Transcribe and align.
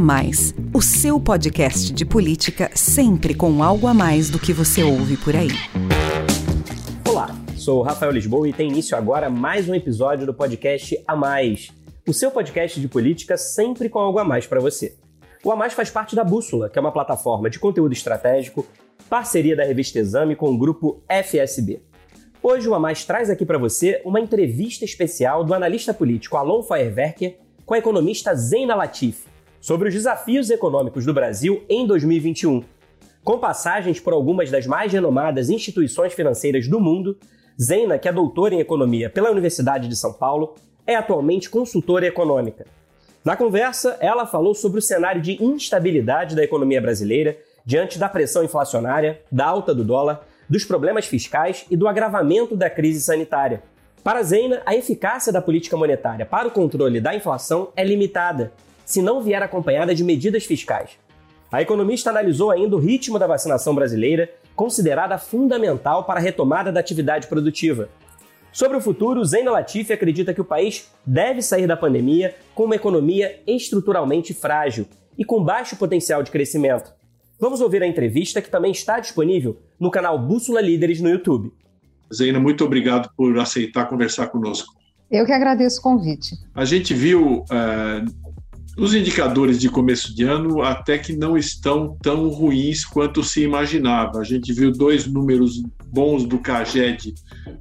Mais, 0.00 0.54
o 0.72 0.80
seu 0.80 1.20
podcast 1.20 1.92
de 1.92 2.06
política 2.06 2.70
sempre 2.74 3.34
com 3.34 3.62
algo 3.62 3.86
a 3.86 3.92
mais 3.92 4.30
do 4.30 4.38
que 4.38 4.50
você 4.50 4.82
ouve 4.82 5.18
por 5.18 5.36
aí. 5.36 5.50
Olá, 7.06 7.28
sou 7.54 7.82
Rafael 7.82 8.10
Lisboa 8.10 8.48
e 8.48 8.52
tem 8.52 8.70
início 8.70 8.96
agora 8.96 9.28
mais 9.28 9.68
um 9.68 9.74
episódio 9.74 10.24
do 10.24 10.32
podcast 10.32 10.98
A 11.06 11.14
Mais, 11.14 11.68
o 12.08 12.14
seu 12.14 12.30
podcast 12.30 12.80
de 12.80 12.88
política 12.88 13.36
sempre 13.36 13.90
com 13.90 13.98
algo 13.98 14.18
a 14.18 14.24
mais 14.24 14.46
para 14.46 14.58
você. 14.58 14.96
O 15.44 15.52
A 15.52 15.56
Mais 15.56 15.74
faz 15.74 15.90
parte 15.90 16.16
da 16.16 16.24
Bússola, 16.24 16.70
que 16.70 16.78
é 16.78 16.80
uma 16.80 16.92
plataforma 16.92 17.50
de 17.50 17.58
conteúdo 17.58 17.92
estratégico, 17.92 18.66
parceria 19.06 19.54
da 19.54 19.64
revista 19.64 19.98
Exame 19.98 20.34
com 20.34 20.48
o 20.48 20.56
grupo 20.56 21.02
FSB. 21.10 21.82
Hoje 22.42 22.66
o 22.66 22.74
A 22.74 22.80
Mais 22.80 23.04
traz 23.04 23.28
aqui 23.28 23.44
para 23.44 23.58
você 23.58 24.00
uma 24.02 24.18
entrevista 24.18 24.82
especial 24.82 25.44
do 25.44 25.52
analista 25.52 25.92
político 25.92 26.38
Alon 26.38 26.62
Feuerwerker 26.62 27.36
com 27.66 27.74
a 27.74 27.78
economista 27.78 28.34
Zeina 28.34 28.74
Latif 28.74 29.29
sobre 29.60 29.88
os 29.88 29.94
desafios 29.94 30.50
econômicos 30.50 31.04
do 31.04 31.12
Brasil 31.12 31.62
em 31.68 31.86
2021. 31.86 32.64
Com 33.22 33.38
passagens 33.38 34.00
por 34.00 34.12
algumas 34.12 34.50
das 34.50 34.66
mais 34.66 34.92
renomadas 34.92 35.50
instituições 35.50 36.14
financeiras 36.14 36.66
do 36.66 36.80
mundo, 36.80 37.18
Zeina, 37.60 37.98
que 37.98 38.08
é 38.08 38.12
doutora 38.12 38.54
em 38.54 38.60
economia 38.60 39.10
pela 39.10 39.30
Universidade 39.30 39.86
de 39.86 39.96
São 39.96 40.12
Paulo, 40.12 40.54
é 40.86 40.94
atualmente 40.94 41.50
consultora 41.50 42.06
econômica. 42.06 42.66
Na 43.22 43.36
conversa, 43.36 43.98
ela 44.00 44.26
falou 44.26 44.54
sobre 44.54 44.78
o 44.78 44.82
cenário 44.82 45.20
de 45.20 45.42
instabilidade 45.44 46.34
da 46.34 46.42
economia 46.42 46.80
brasileira 46.80 47.36
diante 47.66 47.98
da 47.98 48.08
pressão 48.08 48.42
inflacionária, 48.42 49.20
da 49.30 49.44
alta 49.44 49.74
do 49.74 49.84
dólar 49.84 50.26
dos 50.48 50.64
problemas 50.64 51.06
fiscais 51.06 51.66
e 51.70 51.76
do 51.76 51.86
agravamento 51.86 52.56
da 52.56 52.70
crise 52.70 53.00
sanitária. 53.00 53.62
Para 54.02 54.22
Zeina, 54.22 54.62
a 54.64 54.74
eficácia 54.74 55.30
da 55.30 55.42
política 55.42 55.76
monetária 55.76 56.24
para 56.24 56.48
o 56.48 56.50
controle 56.50 57.00
da 57.00 57.14
inflação 57.14 57.70
é 57.76 57.84
limitada, 57.84 58.50
se 58.90 59.00
não 59.00 59.22
vier 59.22 59.40
acompanhada 59.40 59.94
de 59.94 60.02
medidas 60.02 60.44
fiscais. 60.44 60.90
A 61.52 61.62
economista 61.62 62.10
analisou 62.10 62.50
ainda 62.50 62.74
o 62.74 62.78
ritmo 62.80 63.18
da 63.18 63.26
vacinação 63.26 63.74
brasileira, 63.74 64.28
considerada 64.56 65.16
fundamental 65.16 66.04
para 66.04 66.18
a 66.18 66.22
retomada 66.22 66.72
da 66.72 66.80
atividade 66.80 67.28
produtiva. 67.28 67.88
Sobre 68.52 68.76
o 68.76 68.80
futuro, 68.80 69.24
Zeina 69.24 69.52
Latifi 69.52 69.92
acredita 69.92 70.34
que 70.34 70.40
o 70.40 70.44
país 70.44 70.90
deve 71.06 71.40
sair 71.40 71.68
da 71.68 71.76
pandemia 71.76 72.34
com 72.52 72.64
uma 72.64 72.74
economia 72.74 73.40
estruturalmente 73.46 74.34
frágil 74.34 74.86
e 75.16 75.24
com 75.24 75.42
baixo 75.42 75.76
potencial 75.76 76.22
de 76.24 76.32
crescimento. 76.32 76.92
Vamos 77.38 77.60
ouvir 77.60 77.82
a 77.82 77.86
entrevista 77.86 78.42
que 78.42 78.50
também 78.50 78.72
está 78.72 78.98
disponível 78.98 79.56
no 79.78 79.90
canal 79.90 80.18
Bússola 80.18 80.60
Líderes 80.60 81.00
no 81.00 81.08
YouTube. 81.08 81.52
Zeina, 82.12 82.40
muito 82.40 82.64
obrigado 82.64 83.08
por 83.16 83.38
aceitar 83.38 83.88
conversar 83.88 84.26
conosco. 84.26 84.80
Eu 85.10 85.26
que 85.26 85.32
agradeço 85.32 85.80
o 85.80 85.82
convite. 85.82 86.36
A 86.54 86.64
gente 86.64 86.94
viu 86.94 87.40
uh, 87.40 88.29
os 88.76 88.94
indicadores 88.94 89.58
de 89.58 89.68
começo 89.68 90.14
de 90.14 90.24
ano 90.24 90.62
até 90.62 90.96
que 90.96 91.14
não 91.14 91.36
estão 91.36 91.96
tão 92.02 92.28
ruins 92.28 92.84
quanto 92.84 93.22
se 93.22 93.42
imaginava. 93.42 94.18
A 94.18 94.24
gente 94.24 94.52
viu 94.52 94.72
dois 94.72 95.06
números 95.06 95.62
bons 95.86 96.24
do 96.24 96.38
CAGED, 96.38 97.14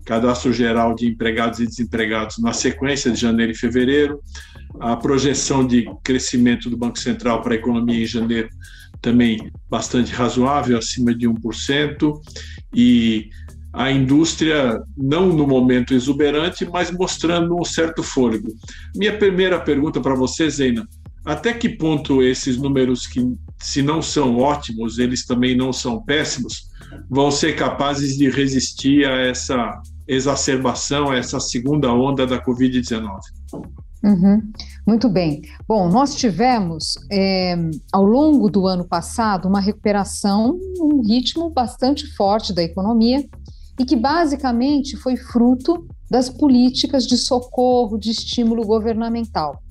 Cadastro 0.05 0.53
Geral 0.53 0.93
de 0.93 1.07
Empregados 1.07 1.59
e 1.59 1.65
Desempregados, 1.65 2.37
na 2.37 2.53
sequência 2.53 3.11
de 3.11 3.19
janeiro 3.19 3.51
e 3.51 3.57
fevereiro. 3.57 4.19
A 4.79 4.95
projeção 4.95 5.65
de 5.65 5.89
crescimento 6.03 6.69
do 6.69 6.77
Banco 6.77 6.99
Central 6.99 7.41
para 7.41 7.53
a 7.53 7.57
economia 7.57 8.03
em 8.03 8.05
janeiro 8.05 8.49
também 9.01 9.51
bastante 9.69 10.13
razoável, 10.13 10.77
acima 10.77 11.15
de 11.15 11.27
1%, 11.27 12.19
e 12.73 13.29
a 13.71 13.91
indústria 13.91 14.81
não 14.97 15.27
no 15.27 15.47
momento 15.47 15.93
exuberante, 15.93 16.65
mas 16.65 16.91
mostrando 16.91 17.55
um 17.55 17.63
certo 17.63 18.01
fôlego. 18.01 18.47
Minha 18.95 19.17
primeira 19.17 19.59
pergunta 19.59 20.01
para 20.01 20.15
você, 20.15 20.49
Zeina, 20.49 20.87
até 21.25 21.53
que 21.53 21.69
ponto 21.69 22.21
esses 22.21 22.57
números 22.57 23.05
que 23.05 23.21
se 23.61 23.81
não 23.81 24.01
são 24.01 24.37
ótimos, 24.37 24.99
eles 24.99 25.25
também 25.25 25.55
não 25.55 25.73
são 25.73 26.01
péssimos, 26.01 26.69
vão 27.09 27.29
ser 27.29 27.55
capazes 27.55 28.17
de 28.17 28.29
resistir 28.29 29.05
a 29.05 29.15
essa 29.17 29.81
exacerbação, 30.07 31.11
a 31.11 31.17
essa 31.17 31.39
segunda 31.39 31.93
onda 31.93 32.25
da 32.25 32.43
Covid-19? 32.43 33.19
Uhum. 34.03 34.41
Muito 34.87 35.09
bem. 35.09 35.41
Bom, 35.67 35.89
nós 35.89 36.15
tivemos 36.15 36.95
é, 37.11 37.55
ao 37.91 38.03
longo 38.03 38.49
do 38.49 38.65
ano 38.65 38.85
passado 38.85 39.47
uma 39.47 39.59
recuperação, 39.59 40.57
um 40.79 41.01
ritmo 41.01 41.49
bastante 41.49 42.07
forte 42.15 42.53
da 42.53 42.63
economia 42.63 43.27
e 43.77 43.85
que 43.85 43.95
basicamente 43.95 44.95
foi 44.95 45.17
fruto 45.17 45.85
das 46.09 46.29
políticas 46.29 47.05
de 47.05 47.17
socorro, 47.17 47.97
de 47.97 48.11
estímulo 48.11 48.65
governamental. 48.65 49.61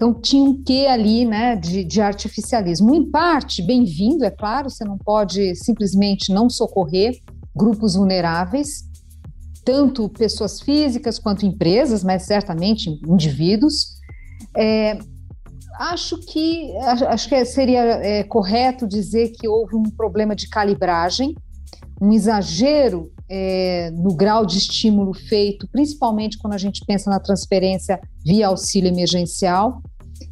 Então 0.00 0.14
tinha 0.14 0.42
um 0.42 0.62
quê 0.62 0.86
ali, 0.88 1.26
né, 1.26 1.54
de, 1.54 1.84
de 1.84 2.00
artificialismo. 2.00 2.94
Em 2.94 3.10
parte, 3.10 3.60
bem-vindo, 3.60 4.24
é 4.24 4.30
claro, 4.30 4.70
você 4.70 4.82
não 4.82 4.96
pode 4.96 5.54
simplesmente 5.54 6.32
não 6.32 6.48
socorrer 6.48 7.20
grupos 7.54 7.96
vulneráveis, 7.96 8.84
tanto 9.62 10.08
pessoas 10.08 10.58
físicas 10.58 11.18
quanto 11.18 11.44
empresas, 11.44 12.02
mas 12.02 12.22
certamente 12.22 12.88
indivíduos. 13.06 13.98
É, 14.56 14.98
acho 15.78 16.18
que 16.22 16.74
acho 16.78 17.28
que 17.28 17.44
seria 17.44 17.82
é, 17.82 18.24
correto 18.24 18.88
dizer 18.88 19.32
que 19.32 19.46
houve 19.46 19.76
um 19.76 19.82
problema 19.82 20.34
de 20.34 20.48
calibragem, 20.48 21.34
um 22.00 22.10
exagero 22.10 23.12
é, 23.28 23.90
no 23.90 24.14
grau 24.14 24.46
de 24.46 24.56
estímulo 24.56 25.12
feito, 25.12 25.68
principalmente 25.70 26.38
quando 26.38 26.54
a 26.54 26.58
gente 26.58 26.82
pensa 26.86 27.10
na 27.10 27.20
transferência 27.20 28.00
via 28.24 28.46
auxílio 28.46 28.88
emergencial, 28.88 29.82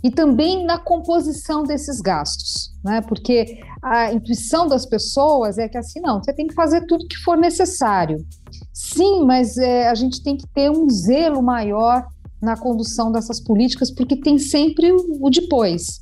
e 0.03 0.10
também 0.10 0.64
na 0.64 0.78
composição 0.78 1.64
desses 1.64 2.00
gastos, 2.00 2.72
né? 2.84 3.00
Porque 3.00 3.60
a 3.82 4.12
intuição 4.12 4.69
das 4.69 4.86
pessoas 4.86 5.59
é 5.59 5.69
que 5.69 5.76
assim, 5.76 6.00
não, 6.00 6.22
você 6.22 6.32
tem 6.32 6.47
que 6.47 6.54
fazer 6.54 6.86
tudo 6.86 7.06
que 7.09 7.16
for 7.16 7.36
necessário. 7.36 8.25
Sim, 8.72 9.25
mas 9.25 9.56
é, 9.56 9.88
a 9.88 9.94
gente 9.94 10.22
tem 10.22 10.37
que 10.37 10.47
ter 10.48 10.70
um 10.70 10.88
zelo 10.88 11.42
maior 11.42 12.06
na 12.41 12.56
condução 12.56 13.10
dessas 13.10 13.41
políticas, 13.41 13.91
porque 13.91 14.16
tem 14.16 14.38
sempre 14.38 14.92
o, 14.92 15.19
o 15.20 15.31
depois, 15.31 16.00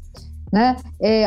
né? 0.52 0.76
É, 1.00 1.26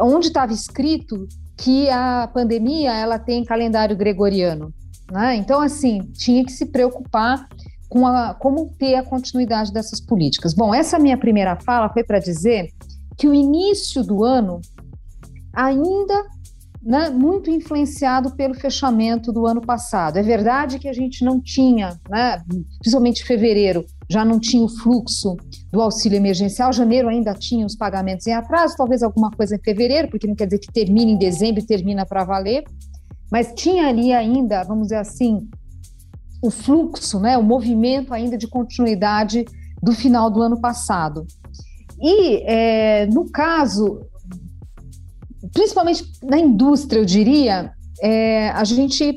onde 0.00 0.28
estava 0.28 0.52
escrito 0.52 1.26
que 1.56 1.88
a 1.90 2.30
pandemia 2.32 2.92
ela 2.94 3.18
tem 3.18 3.44
calendário 3.44 3.96
gregoriano, 3.96 4.72
né? 5.10 5.34
Então 5.34 5.60
assim 5.60 6.02
tinha 6.12 6.44
que 6.44 6.52
se 6.52 6.66
preocupar 6.66 7.48
com 7.88 8.06
a, 8.06 8.34
como 8.34 8.70
ter 8.78 8.94
a 8.94 9.02
continuidade 9.02 9.72
dessas 9.72 10.00
políticas. 10.00 10.54
Bom, 10.54 10.74
essa 10.74 10.98
minha 10.98 11.16
primeira 11.16 11.56
fala 11.56 11.88
foi 11.88 12.04
para 12.04 12.18
dizer 12.18 12.70
que 13.16 13.28
o 13.28 13.34
início 13.34 14.02
do 14.02 14.24
ano 14.24 14.60
ainda 15.54 16.24
né, 16.86 17.10
muito 17.10 17.50
influenciado 17.50 18.36
pelo 18.36 18.54
fechamento 18.54 19.32
do 19.32 19.44
ano 19.44 19.60
passado. 19.60 20.18
É 20.18 20.22
verdade 20.22 20.78
que 20.78 20.88
a 20.88 20.92
gente 20.92 21.24
não 21.24 21.40
tinha, 21.40 21.98
né, 22.08 22.40
principalmente 22.78 23.22
em 23.22 23.26
fevereiro, 23.26 23.84
já 24.08 24.24
não 24.24 24.38
tinha 24.38 24.62
o 24.62 24.68
fluxo 24.68 25.36
do 25.72 25.82
auxílio 25.82 26.16
emergencial, 26.16 26.72
janeiro 26.72 27.08
ainda 27.08 27.34
tinha 27.34 27.66
os 27.66 27.74
pagamentos 27.74 28.24
em 28.28 28.32
atraso, 28.32 28.76
talvez 28.76 29.02
alguma 29.02 29.32
coisa 29.32 29.56
em 29.56 29.58
fevereiro, 29.58 30.08
porque 30.08 30.28
não 30.28 30.36
quer 30.36 30.44
dizer 30.44 30.60
que 30.60 30.72
termina 30.72 31.10
em 31.10 31.18
dezembro 31.18 31.60
e 31.60 31.66
termina 31.66 32.06
para 32.06 32.22
valer, 32.22 32.62
mas 33.32 33.52
tinha 33.56 33.88
ali 33.88 34.12
ainda, 34.12 34.62
vamos 34.62 34.84
dizer 34.84 34.98
assim, 34.98 35.48
o 36.42 36.50
fluxo, 36.50 37.18
né, 37.18 37.36
o 37.36 37.42
movimento 37.42 38.12
ainda 38.12 38.36
de 38.36 38.46
continuidade 38.46 39.44
do 39.82 39.92
final 39.92 40.30
do 40.30 40.42
ano 40.42 40.60
passado. 40.60 41.26
E, 42.00 42.42
é, 42.44 43.06
no 43.06 43.30
caso, 43.30 44.00
principalmente 45.52 46.04
na 46.22 46.38
indústria, 46.38 47.00
eu 47.00 47.04
diria, 47.04 47.72
é, 48.02 48.50
a 48.50 48.64
gente 48.64 49.14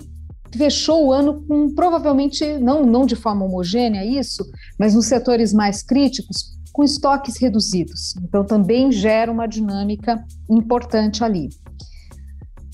fechou 0.55 1.07
o 1.07 1.11
ano 1.11 1.45
com 1.45 1.73
provavelmente, 1.75 2.57
não, 2.57 2.85
não 2.85 3.05
de 3.05 3.15
forma 3.15 3.45
homogênea 3.45 4.03
isso, 4.05 4.43
mas 4.79 4.95
nos 4.95 5.05
setores 5.05 5.53
mais 5.53 5.83
críticos, 5.83 6.57
com 6.71 6.83
estoques 6.83 7.37
reduzidos. 7.37 8.15
Então, 8.23 8.45
também 8.45 8.91
gera 8.91 9.31
uma 9.31 9.47
dinâmica 9.47 10.23
importante 10.49 11.23
ali. 11.23 11.49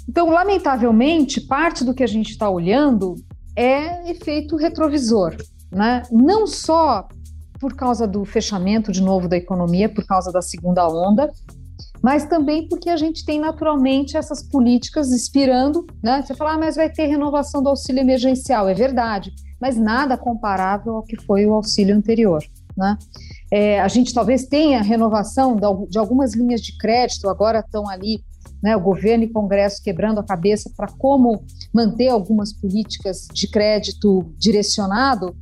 Então, 0.07 0.29
lamentavelmente, 0.29 1.41
parte 1.41 1.83
do 1.83 1.93
que 1.93 2.03
a 2.03 2.07
gente 2.07 2.31
está 2.31 2.49
olhando 2.49 3.15
é 3.55 4.09
efeito 4.09 4.55
retrovisor, 4.55 5.35
né? 5.71 6.03
Não 6.11 6.45
só 6.45 7.07
por 7.59 7.73
causa 7.73 8.07
do 8.07 8.25
fechamento 8.25 8.91
de 8.91 9.01
novo 9.01 9.27
da 9.27 9.37
economia, 9.37 9.87
por 9.87 10.05
causa 10.05 10.31
da 10.31 10.41
segunda 10.41 10.87
onda, 10.87 11.31
mas 12.01 12.25
também 12.25 12.67
porque 12.67 12.89
a 12.89 12.97
gente 12.97 13.25
tem 13.25 13.39
naturalmente 13.39 14.17
essas 14.17 14.43
políticas 14.43 15.11
inspirando, 15.11 15.87
né? 16.03 16.21
Você 16.21 16.35
fala, 16.35 16.53
ah, 16.53 16.57
mas 16.57 16.75
vai 16.75 16.89
ter 16.89 17.07
renovação 17.07 17.63
do 17.63 17.69
auxílio 17.69 18.01
emergencial, 18.01 18.67
é 18.67 18.73
verdade, 18.73 19.31
mas 19.59 19.77
nada 19.77 20.17
comparável 20.17 20.97
ao 20.97 21.03
que 21.03 21.17
foi 21.23 21.45
o 21.45 21.53
auxílio 21.53 21.95
anterior, 21.95 22.43
né? 22.77 22.97
É, 23.51 23.79
a 23.79 23.87
gente 23.87 24.13
talvez 24.13 24.45
tenha 24.45 24.81
renovação 24.81 25.57
de 25.89 25.97
algumas 25.97 26.35
linhas 26.35 26.61
de 26.61 26.77
crédito, 26.77 27.29
agora 27.29 27.59
estão 27.59 27.89
ali 27.89 28.21
né, 28.61 28.75
o 28.75 28.79
governo 28.79 29.23
e 29.23 29.27
o 29.27 29.33
Congresso 29.33 29.81
quebrando 29.83 30.19
a 30.19 30.23
cabeça 30.23 30.71
para 30.75 30.87
como 30.87 31.43
manter 31.73 32.07
algumas 32.07 32.53
políticas 32.53 33.27
de 33.33 33.47
crédito 33.47 34.33
direcionado, 34.37 35.35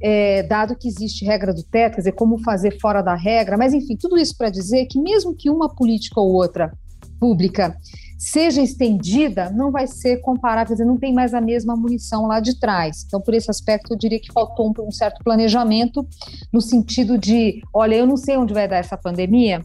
é, 0.00 0.42
dado 0.44 0.76
que 0.76 0.86
existe 0.86 1.24
regra 1.24 1.52
do 1.52 1.62
teto, 1.62 1.94
quer 1.94 2.00
dizer, 2.00 2.12
como 2.12 2.38
fazer 2.38 2.78
fora 2.80 3.02
da 3.02 3.14
regra, 3.14 3.56
mas 3.56 3.74
enfim, 3.74 3.96
tudo 3.96 4.16
isso 4.16 4.36
para 4.36 4.50
dizer 4.50 4.86
que 4.86 5.00
mesmo 5.00 5.34
que 5.34 5.50
uma 5.50 5.68
política 5.68 6.20
ou 6.20 6.32
outra 6.32 6.72
pública 7.18 7.76
seja 8.16 8.60
estendida, 8.60 9.50
não 9.50 9.70
vai 9.70 9.86
ser 9.86 10.18
comparável, 10.18 10.66
quer 10.66 10.74
dizer, 10.74 10.84
não 10.84 10.96
tem 10.96 11.12
mais 11.12 11.34
a 11.34 11.40
mesma 11.40 11.76
munição 11.76 12.26
lá 12.26 12.40
de 12.40 12.58
trás. 12.58 13.04
Então, 13.06 13.20
por 13.20 13.32
esse 13.32 13.50
aspecto, 13.50 13.92
eu 13.92 13.98
diria 13.98 14.20
que 14.20 14.32
faltou 14.32 14.68
um, 14.68 14.88
um 14.88 14.90
certo 14.90 15.22
planejamento 15.22 16.06
no 16.52 16.60
sentido 16.60 17.16
de, 17.16 17.62
olha, 17.72 17.94
eu 17.94 18.06
não 18.06 18.16
sei 18.16 18.36
onde 18.36 18.52
vai 18.52 18.66
dar 18.66 18.78
essa 18.78 18.96
pandemia, 18.96 19.64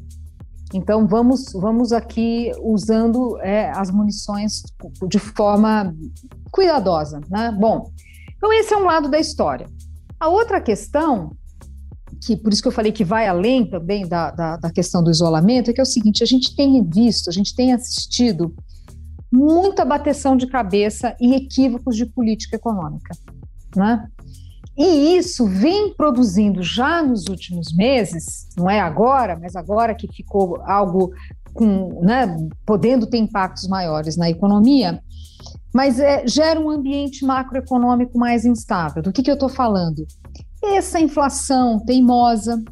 então 0.74 1.08
vamos, 1.08 1.54
vamos 1.54 1.94
aqui 1.94 2.52
usando 2.62 3.40
é, 3.42 3.70
as 3.72 3.92
munições 3.92 4.64
de 5.08 5.20
forma 5.20 5.96
cuidadosa, 6.52 7.22
né? 7.30 7.52
Bom, 7.52 7.92
então 8.36 8.52
esse 8.52 8.74
é 8.74 8.78
um 8.78 8.86
lado 8.86 9.10
da 9.10 9.20
história. 9.20 9.68
A 10.20 10.28
outra 10.28 10.60
questão, 10.60 11.32
que 12.26 12.36
por 12.36 12.52
isso 12.52 12.62
que 12.62 12.68
eu 12.68 12.72
falei 12.72 12.92
que 12.92 13.04
vai 13.04 13.28
além 13.28 13.70
também 13.70 14.08
da, 14.08 14.32
da, 14.32 14.58
da 14.58 14.72
questão 14.72 15.04
do 15.04 15.12
isolamento, 15.12 15.70
é 15.70 15.74
que 15.74 15.80
é 15.80 15.84
o 15.84 15.86
seguinte: 15.86 16.24
a 16.24 16.26
gente 16.26 16.56
tem 16.56 16.84
visto, 16.84 17.30
a 17.30 17.34
gente 17.34 17.56
tem 17.56 17.74
assistido 17.74 18.54
muita 19.32 19.84
bateção 19.84 20.38
de 20.38 20.48
cabeça 20.48 21.16
e 21.20 21.34
equívocos 21.34 21.96
de 21.96 22.06
política 22.06 22.56
econômica, 22.56 23.16
né? 23.76 24.08
E 24.78 25.16
isso 25.18 25.46
vem 25.46 25.94
produzindo 25.94 26.64
já 26.64 27.04
nos 27.04 27.28
últimos 27.28 27.74
meses, 27.76 28.48
não 28.58 28.70
é 28.70 28.80
agora, 28.80 29.38
mas 29.40 29.56
agora 29.56 29.94
que 29.94 30.08
ficou 30.12 30.62
algo 30.64 31.12
com, 31.54 32.02
né, 32.02 32.36
podendo 32.66 33.06
ter 33.06 33.18
impactos 33.18 33.68
maiores 33.68 34.18
na 34.18 34.30
economia, 34.30 35.00
mas 35.74 36.00
é, 36.00 36.28
gera 36.28 36.60
um 36.60 36.70
ambiente 36.70 37.24
macroeconômico 37.24 38.18
mais 38.18 38.46
instável. 38.46 39.04
Do 39.04 39.12
que, 39.12 39.22
que 39.22 39.30
eu 39.30 39.36
estou 39.36 39.50
falando? 39.50 40.06
Essa 40.64 41.00
inflação 41.00 41.80
teimosa, 41.80 42.64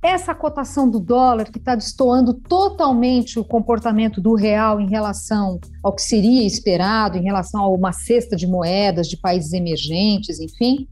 essa 0.00 0.32
cotação 0.34 0.88
do 0.88 1.00
dólar 1.00 1.50
que 1.50 1.58
está 1.58 1.74
destoando 1.74 2.32
totalmente 2.32 3.38
o 3.38 3.44
comportamento 3.44 4.20
do 4.20 4.34
real 4.34 4.80
em 4.80 4.88
relação 4.88 5.58
ao 5.82 5.92
que 5.92 6.02
seria 6.02 6.46
esperado, 6.46 7.18
em 7.18 7.24
relação 7.24 7.60
a 7.60 7.68
uma 7.68 7.92
cesta 7.92 8.36
de 8.36 8.46
moedas 8.46 9.08
de 9.08 9.16
países 9.16 9.52
emergentes, 9.52 10.38
enfim, 10.38 10.86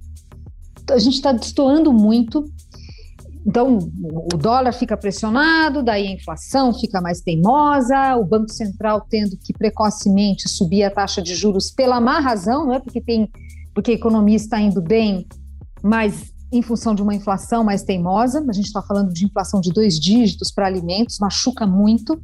a 0.90 0.98
gente 0.98 1.14
está 1.14 1.32
destoando 1.32 1.92
muito 1.92 2.44
então, 3.46 3.78
o 3.78 4.36
dólar 4.36 4.72
fica 4.72 4.96
pressionado, 4.96 5.80
daí 5.80 6.08
a 6.08 6.10
inflação 6.10 6.74
fica 6.74 7.00
mais 7.00 7.20
teimosa, 7.20 8.16
o 8.16 8.24
Banco 8.24 8.50
Central 8.50 9.06
tendo 9.08 9.36
que 9.36 9.52
precocemente 9.52 10.48
subir 10.48 10.82
a 10.82 10.90
taxa 10.90 11.22
de 11.22 11.32
juros 11.32 11.70
pela 11.70 12.00
má 12.00 12.18
razão, 12.18 12.66
não 12.66 12.74
é 12.74 12.80
porque 12.80 13.00
tem 13.00 13.30
porque 13.72 13.92
a 13.92 13.94
economia 13.94 14.34
está 14.34 14.58
indo 14.58 14.80
bem, 14.80 15.28
mas 15.82 16.32
em 16.50 16.62
função 16.62 16.94
de 16.94 17.02
uma 17.02 17.14
inflação 17.14 17.62
mais 17.62 17.82
teimosa, 17.82 18.44
a 18.48 18.52
gente 18.52 18.66
está 18.66 18.82
falando 18.82 19.12
de 19.12 19.26
inflação 19.26 19.60
de 19.60 19.70
dois 19.70 20.00
dígitos 20.00 20.50
para 20.50 20.66
alimentos, 20.66 21.18
machuca 21.20 21.66
muito. 21.66 22.20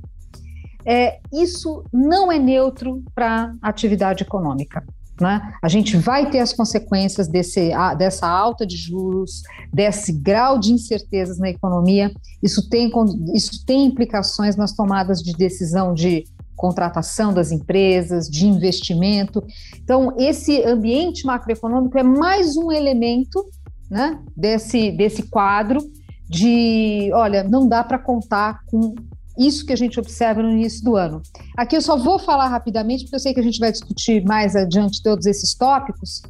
É, 0.85 1.21
isso 1.33 1.85
não 1.93 2.33
é 2.33 2.39
neutro 2.39 3.03
para 3.15 3.55
a 3.61 3.69
atividade 3.69 4.23
econômica. 4.23 4.83
Né? 5.21 5.53
A 5.63 5.69
gente 5.69 5.97
vai 5.97 6.31
ter 6.31 6.39
as 6.39 6.53
consequências 6.53 7.29
desse, 7.29 7.71
dessa 7.99 8.27
alta 8.27 8.67
de 8.67 8.77
juros, 8.77 9.43
desse 9.73 10.13
grau 10.13 10.59
de 10.59 10.73
incertezas 10.73 11.39
na 11.39 11.51
economia. 11.51 12.13
Isso 12.43 12.69
tem, 12.69 12.91
isso 13.35 13.65
tem 13.65 13.87
implicações 13.87 14.57
nas 14.57 14.73
tomadas 14.73 15.23
de 15.23 15.33
decisão 15.33 15.95
de 15.95 16.25
contratação 16.57 17.33
das 17.35 17.51
empresas, 17.51 18.29
de 18.29 18.47
investimento. 18.47 19.43
Então, 19.83 20.15
esse 20.17 20.63
ambiente 20.63 21.27
macroeconômico 21.27 21.99
é 21.99 22.03
mais 22.03 22.57
um 22.57 22.71
elemento 22.71 23.45
né, 23.91 24.19
desse, 24.37 24.93
desse 24.93 25.25
quadro 25.25 25.81
de, 26.29 27.11
olha, 27.13 27.45
não 27.45 27.69
dá 27.69 27.85
para 27.85 27.99
contar 27.99 28.61
com 28.67 28.95
isso 29.39 29.65
que 29.65 29.73
a 29.73 29.77
gente 29.77 29.99
observa 29.99 30.43
no 30.43 30.51
início 30.51 30.85
do 30.85 30.97
ano. 30.97 31.23
Aqui 31.57 31.77
eu 31.77 31.81
só 31.81 31.97
vou 31.97 32.19
falar 32.19 32.49
rapidamente, 32.49 33.05
porque 33.05 33.17
eu 33.17 33.21
sei 33.21 33.35
que 33.35 33.41
a 33.41 33.45
gente 33.45 33.59
vai 33.59 33.73
discutir 33.73 34.25
mais 34.25 34.55
adiante 34.55 35.03
todos 35.03 35.27
esses 35.27 35.55
tópicos, 35.55 36.23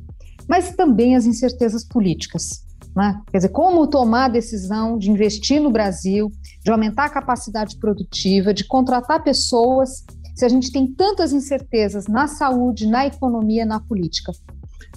mas 0.49 0.75
também 0.75 1.16
as 1.16 1.26
incertezas 1.26 1.84
políticas. 1.84 2.64
Né? 2.94 3.20
Quer 3.31 3.38
dizer, 3.38 3.49
como 3.49 3.87
tomar 3.87 4.26
a 4.26 4.28
decisão 4.28 4.99
de 4.99 5.10
investir 5.10 5.60
no 5.60 5.70
Brasil, 5.70 6.31
de 6.62 6.70
aumentar 6.70 7.06
a 7.06 7.10
capacidade 7.10 7.78
produtiva, 7.78 8.52
de 8.52 8.64
contratar 8.64 9.22
pessoas, 9.22 10.04
se 10.34 10.44
a 10.44 10.49
gente 10.49 10.70
tem 10.72 10.87
tantas 10.87 11.32
incertezas 11.32 12.06
na 12.06 12.26
saúde, 12.26 12.87
na 12.87 13.06
economia, 13.06 13.64
na 13.64 13.81
política. 13.81 14.32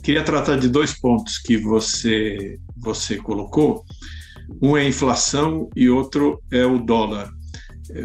Queria 0.02 0.24
tratar 0.24 0.58
de 0.58 0.70
dois 0.70 0.94
pontos 0.94 1.38
que 1.38 1.58
você, 1.58 2.60
você 2.78 3.18
colocou. 3.18 3.84
Um 4.62 4.78
é 4.78 4.82
a 4.82 4.88
inflação 4.88 5.70
e 5.76 5.90
outro 5.90 6.42
é 6.52 6.66
o 6.66 6.80
dólar. 6.80 7.30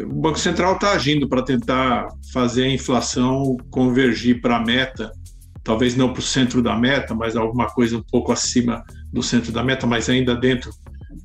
O 0.09 0.21
Banco 0.21 0.39
Central 0.39 0.75
está 0.75 0.91
agindo 0.91 1.27
para 1.27 1.41
tentar 1.41 2.07
fazer 2.31 2.63
a 2.63 2.73
inflação 2.73 3.57
convergir 3.69 4.39
para 4.39 4.57
a 4.57 4.63
meta, 4.63 5.11
talvez 5.63 5.95
não 5.95 6.13
para 6.13 6.19
o 6.19 6.23
centro 6.23 6.61
da 6.61 6.77
meta, 6.77 7.15
mas 7.15 7.35
alguma 7.35 7.67
coisa 7.67 7.97
um 7.97 8.03
pouco 8.03 8.31
acima 8.31 8.83
do 9.11 9.23
centro 9.23 9.51
da 9.51 9.63
meta, 9.63 9.87
mas 9.87 10.09
ainda 10.09 10.35
dentro 10.35 10.71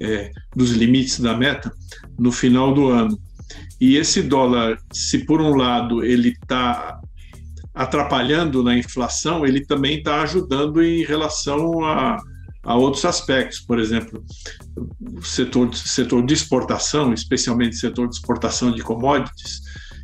é, 0.00 0.31
dos 0.55 0.70
limites 0.73 1.20
da 1.20 1.37
meta, 1.37 1.70
no 2.19 2.32
final 2.32 2.73
do 2.73 2.88
ano. 2.88 3.19
E 3.81 3.97
esse 3.97 4.23
dólar, 4.23 4.79
se 4.93 5.25
por 5.25 5.41
um 5.41 5.55
lado 5.55 6.02
ele 6.02 6.31
está 6.31 6.99
atrapalhando 7.75 8.62
na 8.62 8.76
inflação, 8.76 9.44
ele 9.44 9.64
também 9.64 9.99
está 9.99 10.23
ajudando 10.23 10.82
em 10.82 11.05
relação 11.05 11.85
a 11.85 12.17
a 12.67 12.75
outros 12.75 13.05
aspectos, 13.05 13.61
por 13.61 13.79
exemplo, 13.79 14.25
o 15.01 15.23
setor, 15.23 15.73
setor 15.73 16.27
de 16.27 16.35
exportação, 16.35 17.15
especialmente 17.15 17.77
o 17.77 17.79
setor 17.79 18.09
de 18.09 18.17
exportação 18.17 18.73
de 18.73 18.83
commodities, 18.83 19.63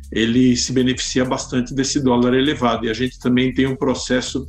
ele 0.09 0.55
se 0.55 0.71
beneficia 0.71 1.25
bastante 1.25 1.75
desse 1.75 1.99
dólar 1.99 2.33
elevado. 2.33 2.85
E 2.85 2.89
a 2.89 2.93
gente 2.93 3.19
também 3.19 3.53
tem 3.53 3.67
um 3.67 3.75
processo 3.75 4.47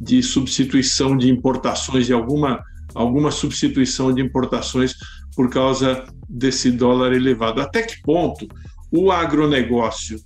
de 0.00 0.20
substituição 0.24 1.16
de 1.16 1.30
importações, 1.30 2.06
de 2.06 2.12
alguma, 2.12 2.60
alguma 2.96 3.30
substituição 3.30 4.12
de 4.12 4.20
importações 4.20 4.96
por 5.36 5.48
causa 5.48 6.04
desse 6.28 6.68
dólar 6.68 7.12
elevado. 7.12 7.60
Até 7.60 7.82
que 7.82 8.02
ponto 8.02 8.44
o 8.90 9.12
agronegócio 9.12 10.18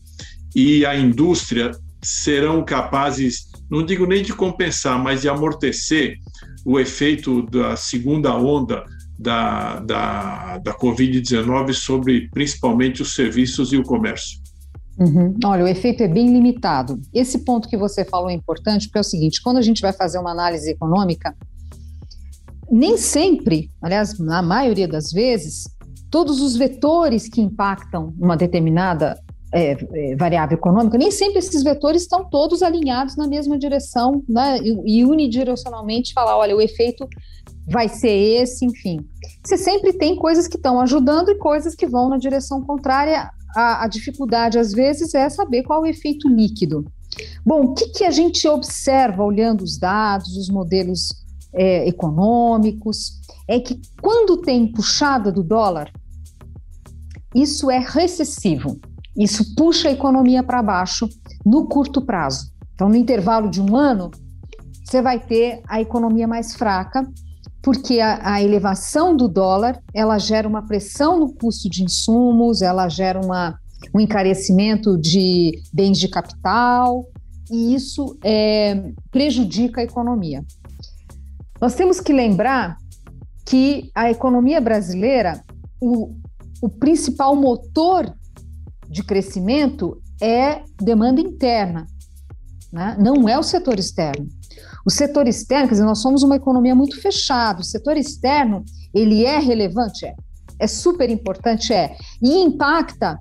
e 0.54 0.86
a 0.86 0.96
indústria 0.96 1.70
serão 2.02 2.64
capazes, 2.64 3.50
não 3.70 3.84
digo 3.84 4.06
nem 4.06 4.22
de 4.22 4.32
compensar, 4.32 4.98
mas 4.98 5.20
de 5.20 5.28
amortecer 5.28 6.16
o 6.66 6.80
efeito 6.80 7.42
da 7.42 7.76
segunda 7.76 8.36
onda 8.36 8.84
da, 9.16 9.78
da, 9.78 10.58
da 10.58 10.76
Covid-19 10.76 11.72
sobre 11.72 12.28
principalmente 12.30 13.00
os 13.00 13.14
serviços 13.14 13.72
e 13.72 13.76
o 13.76 13.84
comércio? 13.84 14.40
Uhum. 14.98 15.32
Olha, 15.44 15.64
o 15.64 15.68
efeito 15.68 16.02
é 16.02 16.08
bem 16.08 16.32
limitado. 16.32 17.00
Esse 17.14 17.44
ponto 17.44 17.68
que 17.68 17.76
você 17.76 18.04
falou 18.04 18.28
é 18.28 18.34
importante, 18.34 18.86
porque 18.86 18.98
é 18.98 19.00
o 19.00 19.04
seguinte: 19.04 19.40
quando 19.42 19.58
a 19.58 19.62
gente 19.62 19.80
vai 19.80 19.92
fazer 19.92 20.18
uma 20.18 20.32
análise 20.32 20.68
econômica, 20.68 21.36
nem 22.68 22.96
sempre, 22.96 23.70
aliás, 23.80 24.18
na 24.18 24.42
maioria 24.42 24.88
das 24.88 25.12
vezes, 25.12 25.68
todos 26.10 26.40
os 26.40 26.56
vetores 26.56 27.28
que 27.28 27.40
impactam 27.40 28.12
uma 28.18 28.36
determinada 28.36 29.16
é, 29.56 29.76
é, 29.94 30.16
variável 30.16 30.58
econômica, 30.58 30.98
nem 30.98 31.10
sempre 31.10 31.38
esses 31.38 31.62
vetores 31.62 32.02
estão 32.02 32.28
todos 32.28 32.62
alinhados 32.62 33.16
na 33.16 33.26
mesma 33.26 33.58
direção, 33.58 34.22
né? 34.28 34.58
E, 34.58 34.98
e 34.98 35.04
unidirecionalmente 35.04 36.12
falar, 36.12 36.36
olha, 36.36 36.54
o 36.54 36.60
efeito 36.60 37.08
vai 37.66 37.88
ser 37.88 38.10
esse, 38.10 38.66
enfim. 38.66 38.98
Você 39.42 39.56
sempre 39.56 39.94
tem 39.94 40.14
coisas 40.14 40.46
que 40.46 40.56
estão 40.56 40.78
ajudando 40.78 41.30
e 41.30 41.38
coisas 41.38 41.74
que 41.74 41.86
vão 41.86 42.10
na 42.10 42.18
direção 42.18 42.62
contrária. 42.62 43.30
A, 43.56 43.84
a 43.84 43.88
dificuldade, 43.88 44.58
às 44.58 44.72
vezes, 44.72 45.14
é 45.14 45.30
saber 45.30 45.62
qual 45.62 45.86
é 45.86 45.88
o 45.88 45.90
efeito 45.90 46.28
líquido. 46.28 46.84
Bom, 47.44 47.62
o 47.62 47.74
que, 47.74 47.88
que 47.88 48.04
a 48.04 48.10
gente 48.10 48.46
observa 48.46 49.24
olhando 49.24 49.62
os 49.62 49.78
dados, 49.78 50.36
os 50.36 50.50
modelos 50.50 51.08
é, 51.54 51.88
econômicos, 51.88 53.12
é 53.48 53.58
que 53.58 53.80
quando 54.02 54.36
tem 54.36 54.70
puxada 54.70 55.32
do 55.32 55.42
dólar, 55.42 55.90
isso 57.34 57.70
é 57.70 57.78
recessivo. 57.78 58.78
Isso 59.16 59.54
puxa 59.54 59.88
a 59.88 59.92
economia 59.92 60.42
para 60.42 60.62
baixo 60.62 61.08
no 61.44 61.66
curto 61.66 62.02
prazo. 62.02 62.50
Então, 62.74 62.88
no 62.88 62.96
intervalo 62.96 63.48
de 63.48 63.60
um 63.60 63.74
ano, 63.74 64.10
você 64.84 65.00
vai 65.00 65.18
ter 65.18 65.62
a 65.66 65.80
economia 65.80 66.28
mais 66.28 66.54
fraca, 66.54 67.08
porque 67.62 67.98
a, 68.00 68.34
a, 68.34 68.42
elevação 68.42 69.16
do 69.16 69.26
dólar 69.26 69.82
ela 69.92 70.18
gera 70.18 70.46
uma 70.46 70.62
pressão 70.62 71.18
no 71.18 71.32
custo 71.32 71.68
de 71.68 71.82
insumos, 71.82 72.62
ela 72.62 72.88
gera 72.88 73.18
uma, 73.20 73.58
um 73.94 73.98
encarecimento 73.98 74.96
de 74.96 75.60
bens 75.72 75.98
de 75.98 76.08
capital, 76.08 77.04
e 77.50 77.74
isso 77.74 78.16
é, 78.22 78.92
prejudica 79.10 79.80
a 79.80 79.84
economia. 79.84 80.44
Nós 81.60 81.74
temos 81.74 82.00
que 82.00 82.12
lembrar 82.12 82.76
que 83.44 83.90
a 83.94 84.10
economia 84.10 84.60
brasileira, 84.60 85.40
o, 85.80 86.14
o 86.60 86.68
principal 86.68 87.34
motor 87.34 88.12
de 88.88 89.02
crescimento 89.02 90.00
é 90.20 90.62
demanda 90.80 91.20
interna. 91.20 91.86
né? 92.72 92.96
não 92.98 93.28
é 93.28 93.38
o 93.38 93.42
setor 93.42 93.78
externo. 93.78 94.28
O 94.86 94.90
setor 94.90 95.26
externo, 95.26 95.68
quer 95.68 95.74
dizer, 95.74 95.84
nós 95.84 96.00
somos 96.00 96.22
uma 96.22 96.36
economia 96.36 96.74
muito 96.74 97.00
fechada. 97.00 97.60
O 97.60 97.64
setor 97.64 97.96
externo, 97.96 98.64
ele 98.94 99.24
é 99.24 99.38
relevante? 99.38 100.06
É. 100.06 100.14
É 100.58 100.66
super 100.66 101.10
importante? 101.10 101.72
É. 101.72 101.96
E 102.22 102.38
impacta 102.38 103.18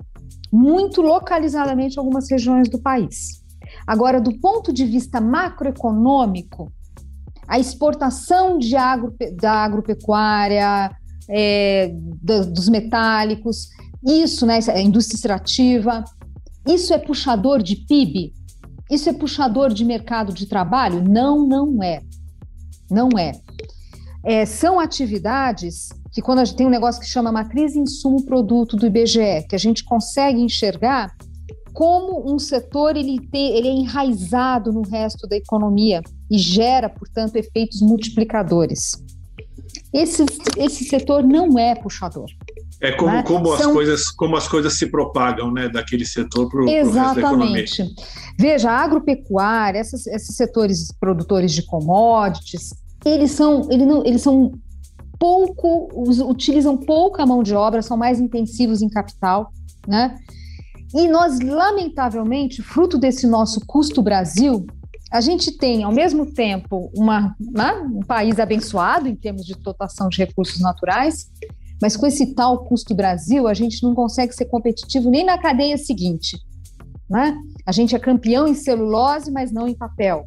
muito 0.52 1.02
localizadamente 1.02 1.98
algumas 2.00 2.30
regiões 2.30 2.70
do 2.70 2.80
país. 2.80 3.44
Agora, 3.86 4.22
do 4.22 4.40
ponto 4.40 4.72
de 4.72 4.86
vista 4.86 5.20
macroeconômico, 5.20 6.72
a 7.48 7.60
exportação 7.60 8.58
de 8.58 8.76
agro, 8.76 9.14
da 9.40 9.64
agropecuária, 9.64 10.92
é, 11.30 11.92
dos 12.24 12.70
metálicos, 12.70 13.70
isso, 14.06 14.46
né, 14.46 14.60
a 14.68 14.80
indústria 14.80 15.16
extrativa, 15.16 16.04
isso 16.68 16.94
é 16.94 16.98
puxador 16.98 17.62
de 17.62 17.76
PIB? 17.76 18.34
Isso 18.90 19.10
é 19.10 19.14
puxador 19.14 19.74
de 19.74 19.84
mercado 19.84 20.32
de 20.32 20.46
trabalho? 20.46 21.04
Não, 21.04 21.46
não 21.48 21.82
é. 21.82 22.02
Não 22.90 23.10
é. 23.18 23.32
é 24.24 24.46
são 24.46 24.80
atividades 24.80 25.90
que 26.12 26.22
quando 26.22 26.40
a 26.40 26.46
gente 26.46 26.56
tem 26.56 26.68
um 26.68 26.70
negócio 26.72 27.02
que 27.02 27.08
chama 27.08 27.32
matriz 27.32 27.76
insumo 27.76 28.24
produto 28.26 28.78
do 28.78 28.86
IBGE, 28.86 29.46
que 29.50 29.56
a 29.56 29.60
gente 29.60 29.84
consegue 29.84 30.40
enxergar 30.40 31.12
como 31.74 32.34
um 32.34 32.40
setor 32.40 32.96
ele, 32.96 33.20
tem, 33.30 33.58
ele 33.58 33.68
é 33.68 33.72
enraizado 33.72 34.72
no 34.72 34.82
resto 34.82 35.28
da 35.28 35.36
economia 35.36 36.02
e 36.32 36.38
gera, 36.38 36.88
portanto, 36.88 37.36
efeitos 37.36 37.82
multiplicadores. 37.82 39.04
Esse, 39.94 40.24
esse 40.58 40.86
setor 40.86 41.22
não 41.22 41.60
é 41.60 41.76
puxador. 41.76 42.28
É 42.82 42.92
como, 42.92 43.12
né? 43.12 43.24
como, 43.24 43.54
as 43.54 43.66
coisas, 43.66 44.12
como 44.12 44.36
as 44.36 44.48
coisas 44.48 44.74
se 44.78 44.88
propagam 44.88 45.52
né, 45.52 45.70
daquele 45.70 46.06
setor 46.06 46.50
para 46.50 46.62
o 46.62 46.66
resto 46.66 46.94
da 46.94 47.12
economia. 47.12 47.64
Exatamente. 47.64 47.96
Veja, 48.38 48.72
a 48.72 48.84
agropecuária, 48.84 49.80
essas, 49.80 50.06
esses 50.08 50.36
setores 50.36 50.92
produtores 51.00 51.54
de 51.54 51.66
commodities, 51.66 52.70
eles 53.06 53.32
são, 53.32 53.68
eles 53.72 53.88
não, 53.88 54.06
eles 54.06 54.22
são 54.22 54.52
pouco, 55.18 55.90
utilizam 56.30 56.76
pouca 56.78 57.26
mão 57.26 57.42
de 57.42 57.54
obra, 57.54 57.82
são 57.82 57.96
mais 57.96 58.20
intensivos 58.20 58.82
em 58.82 58.90
capital, 58.90 59.52
né? 59.88 60.18
E 60.94 61.08
nós, 61.08 61.40
lamentavelmente, 61.40 62.62
fruto 62.62 62.98
desse 62.98 63.28
nosso 63.28 63.60
custo 63.66 64.02
Brasil, 64.02 64.66
a 65.12 65.22
gente 65.22 65.52
tem, 65.52 65.84
ao 65.84 65.92
mesmo 65.92 66.26
tempo, 66.26 66.90
uma, 66.96 67.36
né, 67.40 67.74
um 67.94 68.02
país 68.02 68.40
abençoado 68.40 69.08
em 69.08 69.16
termos 69.16 69.46
de 69.46 69.54
dotação 69.56 70.10
de 70.10 70.18
recursos 70.18 70.60
naturais, 70.60 71.30
mas 71.86 71.96
com 71.96 72.08
esse 72.08 72.34
tal 72.34 72.64
custo 72.66 72.96
Brasil, 72.96 73.48
a 73.48 73.54
gente 73.54 73.84
não 73.84 73.94
consegue 73.94 74.34
ser 74.34 74.46
competitivo 74.46 75.08
nem 75.08 75.24
na 75.24 75.38
cadeia 75.38 75.78
seguinte. 75.78 76.36
Né? 77.08 77.38
A 77.64 77.72
gente 77.72 77.96
é 77.96 78.00
campeão 78.00 78.48
em 78.48 78.56
celulose, 78.56 79.32
mas 79.32 79.52
não 79.52 79.68
em 79.68 79.76
papel. 79.76 80.26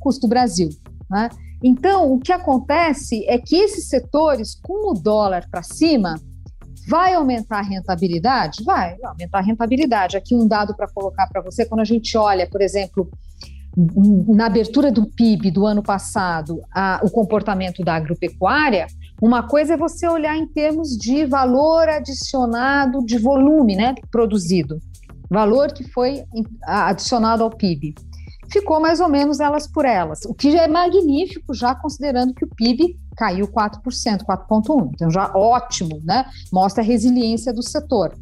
Custo 0.00 0.26
Brasil. 0.26 0.68
Né? 1.08 1.28
Então, 1.62 2.12
o 2.12 2.18
que 2.18 2.32
acontece 2.32 3.24
é 3.28 3.38
que 3.38 3.54
esses 3.54 3.88
setores, 3.88 4.58
com 4.60 4.90
o 4.90 4.94
dólar 4.94 5.46
para 5.48 5.62
cima, 5.62 6.16
Vai 6.88 7.14
aumentar 7.14 7.58
a 7.58 7.62
rentabilidade? 7.62 8.62
Vai, 8.62 8.96
aumentar 9.02 9.38
a 9.38 9.42
rentabilidade. 9.42 10.16
Aqui 10.16 10.36
um 10.36 10.46
dado 10.46 10.72
para 10.76 10.86
colocar 10.86 11.26
para 11.26 11.42
você, 11.42 11.66
quando 11.66 11.80
a 11.80 11.84
gente 11.84 12.16
olha, 12.16 12.48
por 12.48 12.60
exemplo, 12.60 13.10
na 14.28 14.46
abertura 14.46 14.92
do 14.92 15.04
PIB 15.04 15.50
do 15.50 15.66
ano 15.66 15.82
passado, 15.82 16.62
a, 16.72 17.00
o 17.02 17.10
comportamento 17.10 17.82
da 17.82 17.96
agropecuária, 17.96 18.86
uma 19.20 19.42
coisa 19.42 19.74
é 19.74 19.76
você 19.76 20.08
olhar 20.08 20.36
em 20.36 20.46
termos 20.46 20.96
de 20.96 21.24
valor 21.24 21.88
adicionado 21.88 23.04
de 23.04 23.18
volume 23.18 23.76
né, 23.76 23.94
produzido, 24.10 24.78
valor 25.30 25.72
que 25.72 25.84
foi 25.90 26.24
adicionado 26.66 27.42
ao 27.42 27.50
PIB 27.50 27.94
ficou 28.50 28.80
mais 28.80 29.00
ou 29.00 29.08
menos 29.08 29.40
elas 29.40 29.66
por 29.66 29.84
elas, 29.84 30.24
o 30.24 30.34
que 30.34 30.50
já 30.50 30.62
é 30.62 30.68
magnífico, 30.68 31.54
já 31.54 31.74
considerando 31.74 32.34
que 32.34 32.44
o 32.44 32.48
PIB 32.48 32.96
caiu 33.16 33.48
4%, 33.48 33.80
4,1%. 34.24 34.90
Então, 34.94 35.10
já 35.10 35.32
ótimo, 35.34 36.00
né? 36.04 36.26
Mostra 36.52 36.82
a 36.82 36.86
resiliência 36.86 37.52
do 37.52 37.62
setor. 37.62 38.14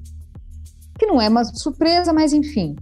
Que 0.99 1.07
não 1.07 1.21
é 1.21 1.29
uma 1.29 1.45
surpresa, 1.45 2.13
mas 2.13 2.33
enfim. 2.33 2.77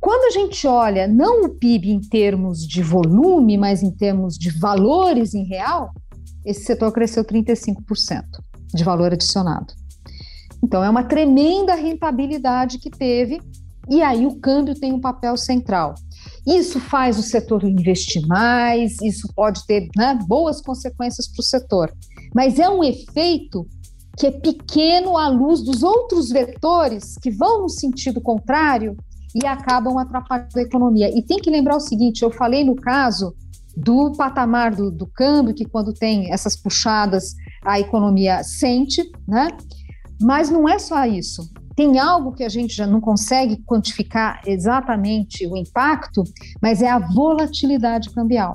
Quando 0.00 0.24
a 0.26 0.30
gente 0.30 0.66
olha 0.66 1.08
não 1.08 1.44
o 1.44 1.48
PIB 1.48 1.90
em 1.90 2.00
termos 2.00 2.66
de 2.66 2.82
volume, 2.82 3.56
mas 3.56 3.82
em 3.82 3.90
termos 3.90 4.36
de 4.36 4.50
valores 4.50 5.34
em 5.34 5.44
real, 5.44 5.90
esse 6.46 6.64
setor 6.64 6.92
cresceu 6.92 7.24
35% 7.24 8.22
de 8.72 8.84
valor 8.84 9.12
adicionado. 9.12 9.74
Então, 10.62 10.82
é 10.82 10.88
uma 10.88 11.04
tremenda 11.04 11.74
rentabilidade 11.74 12.78
que 12.78 12.88
teve, 12.88 13.40
e 13.88 14.02
aí 14.02 14.26
o 14.26 14.36
câmbio 14.36 14.74
tem 14.74 14.92
um 14.92 15.00
papel 15.00 15.36
central. 15.36 15.94
Isso 16.46 16.80
faz 16.80 17.18
o 17.18 17.22
setor 17.22 17.64
investir 17.64 18.26
mais, 18.26 19.00
isso 19.02 19.28
pode 19.34 19.66
ter 19.66 19.88
né, 19.96 20.18
boas 20.26 20.60
consequências 20.60 21.28
para 21.28 21.40
o 21.40 21.44
setor, 21.44 21.92
mas 22.34 22.58
é 22.58 22.68
um 22.68 22.82
efeito 22.82 23.66
que 24.16 24.26
é 24.26 24.30
pequeno 24.30 25.16
à 25.16 25.28
luz 25.28 25.62
dos 25.62 25.82
outros 25.82 26.30
vetores 26.30 27.16
que 27.20 27.30
vão 27.30 27.62
no 27.62 27.68
sentido 27.68 28.20
contrário 28.20 28.96
e 29.34 29.46
acabam 29.46 29.98
atrapalhando 29.98 30.56
a 30.56 30.62
economia. 30.62 31.16
E 31.16 31.22
tem 31.22 31.38
que 31.38 31.50
lembrar 31.50 31.76
o 31.76 31.80
seguinte: 31.80 32.22
eu 32.22 32.30
falei 32.30 32.64
no 32.64 32.74
caso 32.74 33.34
do 33.76 34.12
patamar 34.12 34.74
do, 34.74 34.90
do 34.90 35.06
câmbio, 35.06 35.54
que 35.54 35.66
quando 35.66 35.92
tem 35.92 36.32
essas 36.32 36.56
puxadas, 36.56 37.34
a 37.62 37.78
economia 37.78 38.42
sente, 38.42 39.02
né? 39.28 39.48
Mas 40.20 40.48
não 40.48 40.66
é 40.68 40.78
só 40.78 41.04
isso. 41.04 41.42
Tem 41.74 41.98
algo 41.98 42.32
que 42.32 42.42
a 42.42 42.48
gente 42.48 42.74
já 42.74 42.86
não 42.86 43.02
consegue 43.02 43.58
quantificar 43.66 44.40
exatamente 44.46 45.46
o 45.46 45.54
impacto, 45.54 46.24
mas 46.62 46.80
é 46.80 46.88
a 46.88 46.98
volatilidade 46.98 48.08
cambial. 48.10 48.54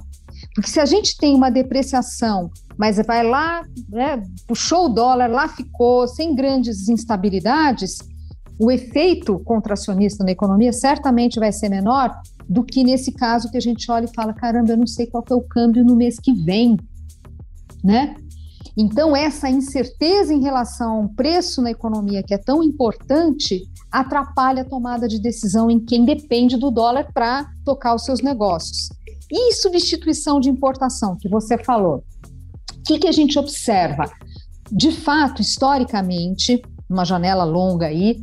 Porque 0.55 0.69
se 0.69 0.79
a 0.79 0.85
gente 0.85 1.15
tem 1.17 1.35
uma 1.35 1.51
depreciação, 1.51 2.49
mas 2.75 2.97
vai 3.05 3.23
lá, 3.23 3.63
né, 3.89 4.23
puxou 4.47 4.87
o 4.87 4.89
dólar, 4.89 5.29
lá 5.29 5.47
ficou, 5.47 6.07
sem 6.07 6.33
grandes 6.33 6.89
instabilidades, 6.89 7.99
o 8.59 8.71
efeito 8.71 9.39
contracionista 9.39 10.23
na 10.23 10.31
economia 10.31 10.73
certamente 10.73 11.39
vai 11.39 11.51
ser 11.51 11.69
menor 11.69 12.11
do 12.51 12.65
que 12.65 12.83
nesse 12.83 13.13
caso 13.13 13.49
que 13.49 13.55
a 13.55 13.61
gente 13.61 13.89
olha 13.89 14.03
e 14.05 14.13
fala: 14.13 14.33
caramba, 14.33 14.73
eu 14.73 14.77
não 14.77 14.85
sei 14.85 15.07
qual 15.07 15.23
é 15.31 15.33
o 15.33 15.41
câmbio 15.41 15.85
no 15.85 15.95
mês 15.95 16.19
que 16.19 16.33
vem, 16.33 16.75
né? 17.81 18.13
Então, 18.75 19.15
essa 19.15 19.49
incerteza 19.49 20.33
em 20.33 20.41
relação 20.41 21.03
ao 21.03 21.09
preço 21.09 21.61
na 21.61 21.71
economia, 21.71 22.21
que 22.21 22.33
é 22.33 22.37
tão 22.37 22.61
importante, 22.61 23.63
atrapalha 23.89 24.63
a 24.63 24.65
tomada 24.65 25.07
de 25.07 25.19
decisão 25.19 25.71
em 25.71 25.79
quem 25.79 26.03
depende 26.03 26.57
do 26.57 26.69
dólar 26.69 27.11
para 27.13 27.49
tocar 27.63 27.95
os 27.95 28.03
seus 28.03 28.21
negócios. 28.21 28.89
E 29.31 29.53
substituição 29.53 30.39
de 30.39 30.49
importação, 30.49 31.17
que 31.17 31.29
você 31.29 31.57
falou. 31.57 32.03
O 32.77 32.83
que, 32.85 32.99
que 32.99 33.07
a 33.07 33.11
gente 33.13 33.39
observa? 33.39 34.11
De 34.69 34.91
fato, 34.91 35.41
historicamente, 35.41 36.61
uma 36.89 37.05
janela 37.05 37.45
longa 37.45 37.87
aí, 37.87 38.17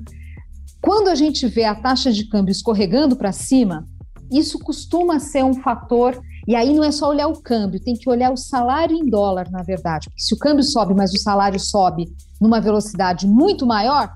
quando 0.83 1.09
a 1.09 1.15
gente 1.15 1.47
vê 1.47 1.65
a 1.65 1.75
taxa 1.75 2.13
de 2.13 2.29
câmbio 2.29 2.53
escorregando 2.53 3.17
para 3.17 3.33
cima, 3.33 3.87
isso 4.31 4.59
costuma 4.59 5.19
ser 5.19 5.45
um 5.45 5.55
fator 5.55 6.21
e 6.47 6.57
aí 6.57 6.73
não 6.73 6.83
é 6.83 6.91
só 6.91 7.09
olhar 7.09 7.29
o 7.29 7.41
câmbio, 7.41 7.79
tem 7.79 7.95
que 7.95 8.09
olhar 8.09 8.33
o 8.33 8.37
salário 8.37 8.97
em 8.97 9.09
dólar, 9.09 9.51
na 9.51 9.63
verdade. 9.63 10.09
Porque 10.09 10.23
se 10.23 10.35
o 10.35 10.39
câmbio 10.39 10.65
sobe, 10.65 10.95
mas 10.95 11.13
o 11.13 11.19
salário 11.19 11.61
sobe 11.61 12.11
numa 12.41 12.61
velocidade 12.61 13.27
muito 13.27 13.67
maior, 13.67 14.15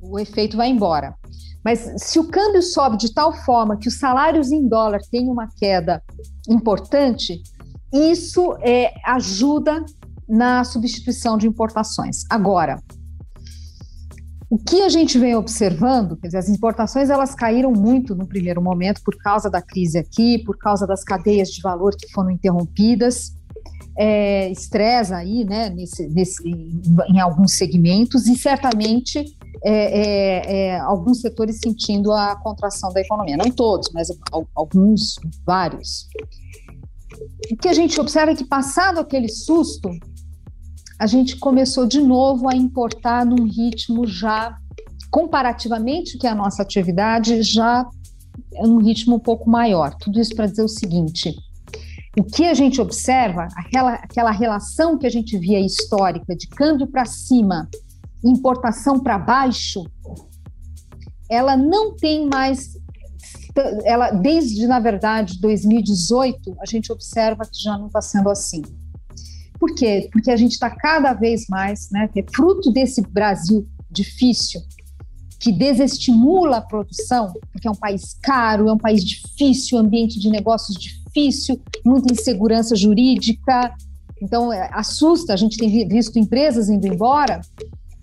o 0.00 0.18
efeito 0.18 0.56
vai 0.56 0.68
embora. 0.68 1.14
Mas 1.62 1.92
se 1.98 2.18
o 2.18 2.28
câmbio 2.28 2.62
sobe 2.62 2.96
de 2.96 3.12
tal 3.12 3.32
forma 3.32 3.76
que 3.76 3.88
os 3.88 3.98
salários 3.98 4.52
em 4.52 4.66
dólar 4.66 5.00
têm 5.10 5.28
uma 5.28 5.48
queda 5.48 6.02
importante, 6.48 7.42
isso 7.92 8.56
é, 8.60 8.92
ajuda 9.04 9.84
na 10.28 10.64
substituição 10.64 11.38
de 11.38 11.46
importações. 11.46 12.24
Agora, 12.30 12.82
o 14.54 14.58
que 14.58 14.82
a 14.82 14.88
gente 14.88 15.18
vem 15.18 15.34
observando, 15.34 16.16
quer 16.16 16.28
dizer, 16.28 16.38
as 16.38 16.48
importações 16.48 17.10
elas 17.10 17.34
caíram 17.34 17.72
muito 17.72 18.14
no 18.14 18.24
primeiro 18.24 18.62
momento 18.62 19.02
por 19.02 19.16
causa 19.16 19.50
da 19.50 19.60
crise 19.60 19.98
aqui, 19.98 20.38
por 20.44 20.56
causa 20.56 20.86
das 20.86 21.02
cadeias 21.02 21.48
de 21.48 21.60
valor 21.60 21.96
que 21.96 22.06
foram 22.12 22.30
interrompidas, 22.30 23.32
é, 23.98 24.48
estresse 24.52 25.12
aí, 25.12 25.44
né, 25.44 25.70
nesse, 25.70 26.06
nesse, 26.06 26.48
em, 26.48 27.18
alguns 27.18 27.58
segmentos 27.58 28.28
e 28.28 28.36
certamente 28.36 29.24
é, 29.64 29.72
é, 29.72 30.56
é, 30.56 30.78
alguns 30.78 31.20
setores 31.20 31.58
sentindo 31.58 32.12
a 32.12 32.36
contração 32.36 32.92
da 32.92 33.00
economia, 33.00 33.36
não 33.36 33.50
todos, 33.50 33.90
mas 33.92 34.06
alguns, 34.54 35.16
vários. 35.44 36.06
O 37.50 37.56
que 37.56 37.66
a 37.66 37.72
gente 37.72 38.00
observa 38.00 38.30
é 38.30 38.36
que 38.36 38.44
passado 38.44 39.00
aquele 39.00 39.28
susto, 39.28 39.90
a 40.98 41.06
gente 41.06 41.36
começou 41.36 41.86
de 41.86 42.00
novo 42.00 42.48
a 42.48 42.54
importar 42.54 43.24
num 43.24 43.44
ritmo 43.44 44.06
já, 44.06 44.56
comparativamente 45.10 46.18
que 46.18 46.26
a 46.26 46.34
nossa 46.34 46.62
atividade, 46.62 47.42
já 47.42 47.86
é 48.54 48.62
um 48.66 48.78
ritmo 48.78 49.16
um 49.16 49.20
pouco 49.20 49.48
maior. 49.48 49.94
Tudo 49.94 50.20
isso 50.20 50.34
para 50.34 50.46
dizer 50.46 50.62
o 50.62 50.68
seguinte: 50.68 51.34
o 52.18 52.24
que 52.24 52.44
a 52.44 52.54
gente 52.54 52.80
observa, 52.80 53.48
aquela, 53.56 53.94
aquela 53.94 54.30
relação 54.30 54.98
que 54.98 55.06
a 55.06 55.10
gente 55.10 55.36
via 55.36 55.60
histórica 55.60 56.34
de 56.34 56.46
câmbio 56.48 56.86
para 56.86 57.04
cima, 57.04 57.68
importação 58.24 59.00
para 59.00 59.18
baixo, 59.18 59.84
ela 61.28 61.56
não 61.56 61.96
tem 61.96 62.28
mais 62.28 62.74
ela, 63.84 64.10
desde, 64.10 64.66
na 64.66 64.80
verdade, 64.80 65.40
2018, 65.40 66.56
a 66.60 66.66
gente 66.66 66.90
observa 66.90 67.44
que 67.44 67.62
já 67.62 67.78
não 67.78 67.86
está 67.86 68.02
sendo 68.02 68.28
assim. 68.28 68.62
Por 69.64 69.74
quê? 69.74 70.10
Porque 70.12 70.30
a 70.30 70.36
gente 70.36 70.52
está 70.52 70.68
cada 70.68 71.14
vez 71.14 71.46
mais, 71.48 71.88
né, 71.90 72.06
é 72.14 72.24
fruto 72.36 72.70
desse 72.70 73.00
Brasil 73.00 73.66
difícil, 73.90 74.60
que 75.40 75.50
desestimula 75.50 76.58
a 76.58 76.60
produção, 76.60 77.32
porque 77.50 77.66
é 77.66 77.70
um 77.70 77.74
país 77.74 78.14
caro, 78.22 78.68
é 78.68 78.72
um 78.74 78.78
país 78.78 79.02
difícil, 79.02 79.78
ambiente 79.78 80.20
de 80.20 80.28
negócios 80.28 80.76
difícil, 80.76 81.58
muita 81.82 82.12
insegurança 82.12 82.76
jurídica. 82.76 83.74
Então, 84.20 84.52
é, 84.52 84.68
assusta, 84.70 85.32
a 85.32 85.36
gente 85.36 85.56
tem 85.56 85.88
visto 85.88 86.18
empresas 86.18 86.68
indo 86.68 86.86
embora. 86.86 87.40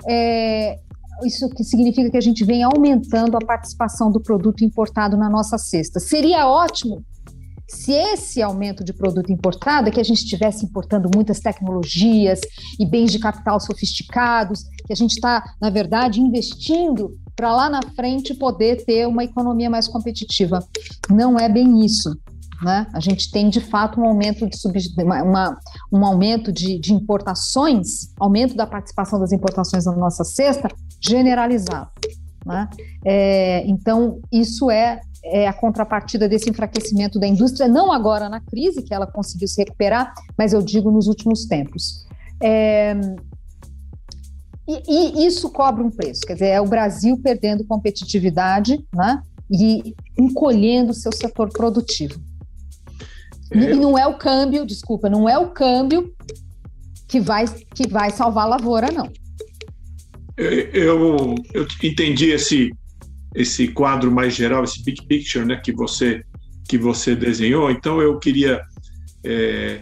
É, 0.07 0.79
isso 1.23 1.47
que 1.49 1.63
significa 1.63 2.09
que 2.09 2.17
a 2.17 2.21
gente 2.21 2.43
vem 2.43 2.63
aumentando 2.63 3.37
a 3.37 3.45
participação 3.45 4.11
do 4.11 4.19
produto 4.19 4.65
importado 4.65 5.15
na 5.15 5.29
nossa 5.29 5.59
cesta. 5.59 5.99
Seria 5.99 6.47
ótimo 6.47 7.05
se 7.71 7.93
esse 7.93 8.41
aumento 8.41 8.83
de 8.83 8.91
produto 8.91 9.31
importado 9.31 9.87
é 9.87 9.91
que 9.91 9.99
a 9.99 10.03
gente 10.03 10.19
estivesse 10.19 10.65
importando 10.65 11.09
muitas 11.15 11.39
tecnologias 11.39 12.41
e 12.77 12.85
bens 12.85 13.13
de 13.13 13.17
capital 13.17 13.61
sofisticados, 13.61 14.63
que 14.85 14.91
a 14.91 14.95
gente 14.95 15.13
está, 15.13 15.41
na 15.59 15.69
verdade, 15.69 16.19
investindo 16.19 17.17
para 17.33 17.55
lá 17.55 17.69
na 17.69 17.81
frente 17.95 18.33
poder 18.33 18.83
ter 18.83 19.07
uma 19.07 19.23
economia 19.23 19.69
mais 19.69 19.87
competitiva. 19.87 20.59
Não 21.09 21.39
é 21.39 21.47
bem 21.47 21.85
isso. 21.85 22.13
Né? 22.61 22.85
A 22.93 22.99
gente 22.99 23.31
tem 23.31 23.49
de 23.49 23.61
fato 23.61 24.01
um 24.01 24.05
aumento 24.05 24.47
de 24.47 24.57
sub, 24.57 24.77
uma, 24.97 25.57
um 25.91 26.05
aumento 26.05 26.51
de, 26.51 26.77
de, 26.77 26.93
importações, 26.93 28.13
aumento 28.19 28.53
da 28.53 28.67
participação 28.67 29.17
das 29.17 29.31
importações 29.31 29.85
na 29.85 29.95
nossa 29.95 30.25
cesta 30.25 30.67
generalizado. 30.99 31.89
Né? 32.45 32.69
É, 33.05 33.65
então, 33.65 34.19
isso 34.31 34.69
é, 34.69 34.99
é 35.23 35.47
a 35.47 35.53
contrapartida 35.53 36.27
desse 36.27 36.49
enfraquecimento 36.49 37.19
da 37.19 37.27
indústria, 37.27 37.67
não 37.67 37.91
agora 37.91 38.27
na 38.27 38.39
crise, 38.39 38.81
que 38.81 38.93
ela 38.93 39.05
conseguiu 39.05 39.47
se 39.47 39.61
recuperar, 39.61 40.13
mas 40.37 40.53
eu 40.53 40.61
digo 40.61 40.89
nos 40.89 41.07
últimos 41.07 41.45
tempos. 41.45 42.05
É, 42.41 42.95
e, 44.67 45.23
e, 45.23 45.27
isso 45.27 45.49
cobra 45.49 45.83
um 45.83 45.91
preço, 45.91 46.21
quer 46.21 46.33
dizer, 46.33 46.47
é 46.47 46.61
o 46.61 46.67
Brasil 46.67 47.17
perdendo 47.17 47.65
competitividade 47.65 48.83
né, 48.93 49.21
e 49.49 49.95
encolhendo 50.17 50.93
seu 50.93 51.11
setor 51.11 51.49
produtivo. 51.49 52.19
É. 53.51 53.57
E 53.57 53.75
não 53.75 53.97
é 53.97 54.07
o 54.07 54.17
câmbio, 54.17 54.65
desculpa, 54.65 55.09
não 55.09 55.27
é 55.27 55.37
o 55.37 55.49
câmbio 55.49 56.13
que 57.07 57.19
vai, 57.19 57.45
que 57.47 57.87
vai 57.87 58.09
salvar 58.11 58.45
a 58.45 58.49
lavoura, 58.49 58.89
não. 58.91 59.11
Eu, 60.37 61.35
eu 61.53 61.67
entendi 61.83 62.31
esse, 62.31 62.71
esse 63.33 63.67
quadro 63.69 64.11
mais 64.11 64.33
geral, 64.33 64.63
esse 64.63 64.83
big 64.83 65.05
picture 65.07 65.45
né, 65.45 65.55
que, 65.57 65.71
você, 65.71 66.23
que 66.67 66.77
você 66.77 67.15
desenhou, 67.15 67.71
então 67.71 68.01
eu 68.01 68.17
queria, 68.19 68.61
é, 69.23 69.81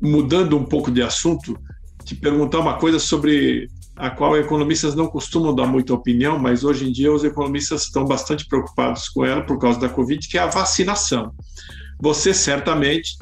mudando 0.00 0.56
um 0.56 0.64
pouco 0.64 0.90
de 0.90 1.02
assunto, 1.02 1.58
te 2.04 2.14
perguntar 2.14 2.58
uma 2.58 2.78
coisa 2.78 2.98
sobre 2.98 3.68
a 3.96 4.08
qual 4.08 4.36
economistas 4.36 4.94
não 4.94 5.06
costumam 5.06 5.54
dar 5.54 5.66
muita 5.66 5.92
opinião, 5.92 6.38
mas 6.38 6.64
hoje 6.64 6.88
em 6.88 6.92
dia 6.92 7.12
os 7.12 7.22
economistas 7.22 7.82
estão 7.82 8.04
bastante 8.04 8.46
preocupados 8.46 9.08
com 9.10 9.24
ela 9.24 9.42
por 9.42 9.58
causa 9.58 9.78
da 9.78 9.90
Covid, 9.90 10.26
que 10.26 10.38
é 10.38 10.40
a 10.40 10.46
vacinação. 10.46 11.32
Você 12.00 12.32
certamente, 12.32 13.16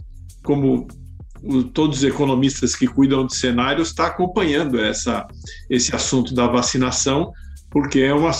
como 0.45 0.87
todos 1.73 1.99
os 1.99 2.04
economistas 2.04 2.76
que 2.76 2.87
cuidam 2.87 3.26
de 3.26 3.35
cenários, 3.35 3.88
está 3.88 4.07
acompanhando 4.07 4.78
essa, 4.78 5.26
esse 5.68 5.95
assunto 5.95 6.33
da 6.35 6.47
vacinação, 6.47 7.33
porque 7.71 8.01
é, 8.01 8.15
uma, 8.15 8.31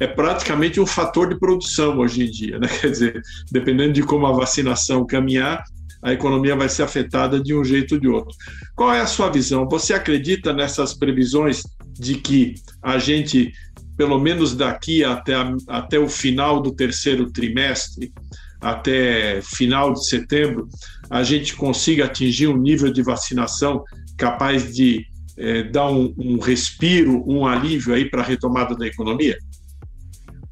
é 0.00 0.06
praticamente 0.06 0.80
um 0.80 0.86
fator 0.86 1.28
de 1.28 1.38
produção 1.38 1.98
hoje 1.98 2.24
em 2.24 2.30
dia. 2.30 2.58
Né? 2.58 2.68
Quer 2.80 2.90
dizer, 2.90 3.22
dependendo 3.50 3.92
de 3.92 4.02
como 4.02 4.26
a 4.26 4.32
vacinação 4.32 5.06
caminhar, 5.06 5.62
a 6.02 6.12
economia 6.12 6.54
vai 6.54 6.68
ser 6.68 6.82
afetada 6.82 7.40
de 7.40 7.54
um 7.54 7.64
jeito 7.64 7.94
ou 7.94 8.00
de 8.00 8.08
outro. 8.08 8.36
Qual 8.76 8.92
é 8.92 9.00
a 9.00 9.06
sua 9.06 9.30
visão? 9.30 9.66
Você 9.68 9.94
acredita 9.94 10.52
nessas 10.52 10.92
previsões 10.92 11.62
de 11.98 12.16
que 12.16 12.54
a 12.82 12.98
gente, 12.98 13.52
pelo 13.96 14.18
menos 14.18 14.54
daqui 14.54 15.02
até, 15.02 15.34
até 15.66 15.98
o 15.98 16.08
final 16.08 16.60
do 16.60 16.74
terceiro 16.74 17.32
trimestre, 17.32 18.12
até 18.60 19.40
final 19.42 19.94
de 19.94 20.06
setembro, 20.06 20.68
a 21.08 21.22
gente 21.22 21.56
consiga 21.56 22.04
atingir 22.04 22.48
um 22.48 22.56
nível 22.56 22.92
de 22.92 23.02
vacinação 23.02 23.82
capaz 24.16 24.74
de 24.74 25.06
é, 25.36 25.64
dar 25.64 25.90
um, 25.90 26.14
um, 26.16 26.38
respiro, 26.38 27.24
um 27.26 27.46
alívio 27.46 27.94
aí 27.94 28.08
para 28.08 28.22
a 28.22 28.24
retomada 28.24 28.74
da 28.74 28.86
economia? 28.86 29.36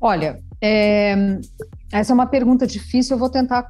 Olha, 0.00 0.40
é, 0.60 1.38
essa 1.92 2.12
é 2.12 2.14
uma 2.14 2.26
pergunta 2.26 2.66
difícil, 2.66 3.14
eu 3.14 3.18
vou 3.18 3.30
tentar 3.30 3.68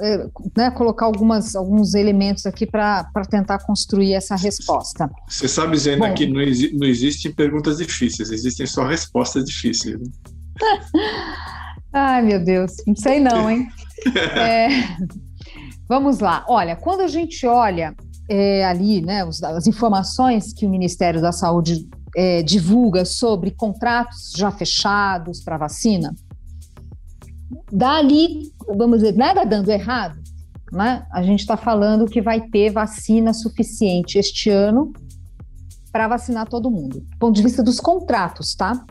é, 0.00 0.26
né, 0.56 0.70
colocar 0.70 1.06
algumas, 1.06 1.54
alguns 1.54 1.94
elementos 1.94 2.46
aqui 2.46 2.66
para 2.66 3.04
tentar 3.28 3.58
construir 3.58 4.14
essa 4.14 4.34
resposta. 4.34 5.10
Você 5.28 5.46
sabe, 5.48 5.76
Zena, 5.76 6.08
Bom, 6.08 6.14
que 6.14 6.26
não, 6.26 6.40
não 6.78 6.86
existem 6.86 7.32
perguntas 7.32 7.78
difíceis, 7.78 8.30
existem 8.30 8.66
só 8.66 8.86
respostas 8.86 9.44
difíceis. 9.44 10.00
Né? 10.00 10.06
Ai, 11.92 12.22
meu 12.22 12.42
Deus, 12.42 12.72
não 12.86 12.96
sei 12.96 13.20
não, 13.20 13.50
hein? 13.50 13.68
é, 14.34 14.68
vamos 15.86 16.20
lá. 16.20 16.44
Olha, 16.48 16.74
quando 16.74 17.02
a 17.02 17.08
gente 17.08 17.46
olha 17.46 17.94
é, 18.28 18.64
ali, 18.64 19.00
né, 19.00 19.24
os, 19.24 19.42
as 19.42 19.66
informações 19.66 20.52
que 20.52 20.66
o 20.66 20.70
Ministério 20.70 21.20
da 21.20 21.32
Saúde 21.32 21.88
é, 22.16 22.42
divulga 22.42 23.04
sobre 23.04 23.50
contratos 23.50 24.32
já 24.36 24.50
fechados 24.50 25.40
para 25.42 25.56
vacina, 25.56 26.14
dali, 27.70 28.52
vamos 28.76 28.98
dizer, 28.98 29.16
nada 29.16 29.44
dando 29.44 29.70
errado, 29.70 30.20
né? 30.72 31.06
A 31.12 31.22
gente 31.22 31.40
está 31.40 31.56
falando 31.56 32.06
que 32.06 32.22
vai 32.22 32.40
ter 32.48 32.70
vacina 32.70 33.34
suficiente 33.34 34.18
este 34.18 34.48
ano 34.48 34.92
para 35.90 36.08
vacinar 36.08 36.48
todo 36.48 36.70
mundo. 36.70 37.00
Do 37.00 37.18
ponto 37.18 37.36
de 37.36 37.42
vista 37.42 37.62
dos 37.62 37.78
contratos, 37.78 38.54
tá? 38.54 38.82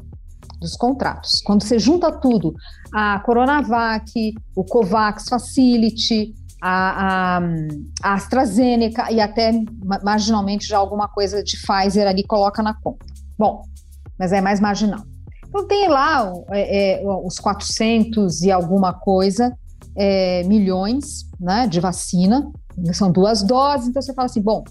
dos 0.62 0.78
contratos. 0.78 1.42
Quando 1.44 1.64
você 1.64 1.80
junta 1.80 2.12
tudo, 2.12 2.54
a 2.94 3.20
Coronavac, 3.20 4.34
o 4.56 4.64
COVAX 4.64 5.28
Facility, 5.28 6.36
a, 6.62 7.38
a, 7.38 7.42
a, 8.04 8.14
AstraZeneca 8.14 9.12
e 9.12 9.20
até 9.20 9.52
marginalmente 10.04 10.68
já 10.68 10.78
alguma 10.78 11.08
coisa 11.08 11.44
de 11.44 11.58
Pfizer 11.58 12.08
ali 12.08 12.24
coloca 12.24 12.62
na 12.62 12.74
conta. 12.74 13.06
Bom, 13.38 13.64
mas 14.18 14.32
é 14.32 14.40
mais 14.40 14.60
marginal. 14.60 15.02
Então 15.48 15.68
tem 15.68 15.88
lá 15.88 16.32
é, 16.52 17.02
é, 17.02 17.04
os 17.04 17.40
400 17.40 18.44
e 18.44 18.52
alguma 18.52 18.94
coisa 18.94 19.54
é, 19.96 20.44
milhões 20.44 21.30
né, 21.40 21.68
de 21.68 21.80
vacina, 21.80 22.50
são 22.94 23.12
duas 23.12 23.44
doses, 23.44 23.88
então 23.88 24.02
você 24.02 24.14
fala 24.14 24.28
assim, 24.28 24.42
bom, 24.42 24.64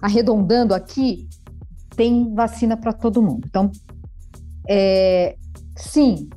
arredondando 0.00 0.74
aqui, 0.74 1.28
tem 1.96 2.34
vacina 2.34 2.76
para 2.76 2.92
todo 2.92 3.22
mundo. 3.22 3.46
Então, 3.48 3.70
é, 4.68 5.36
sim, 5.76 6.28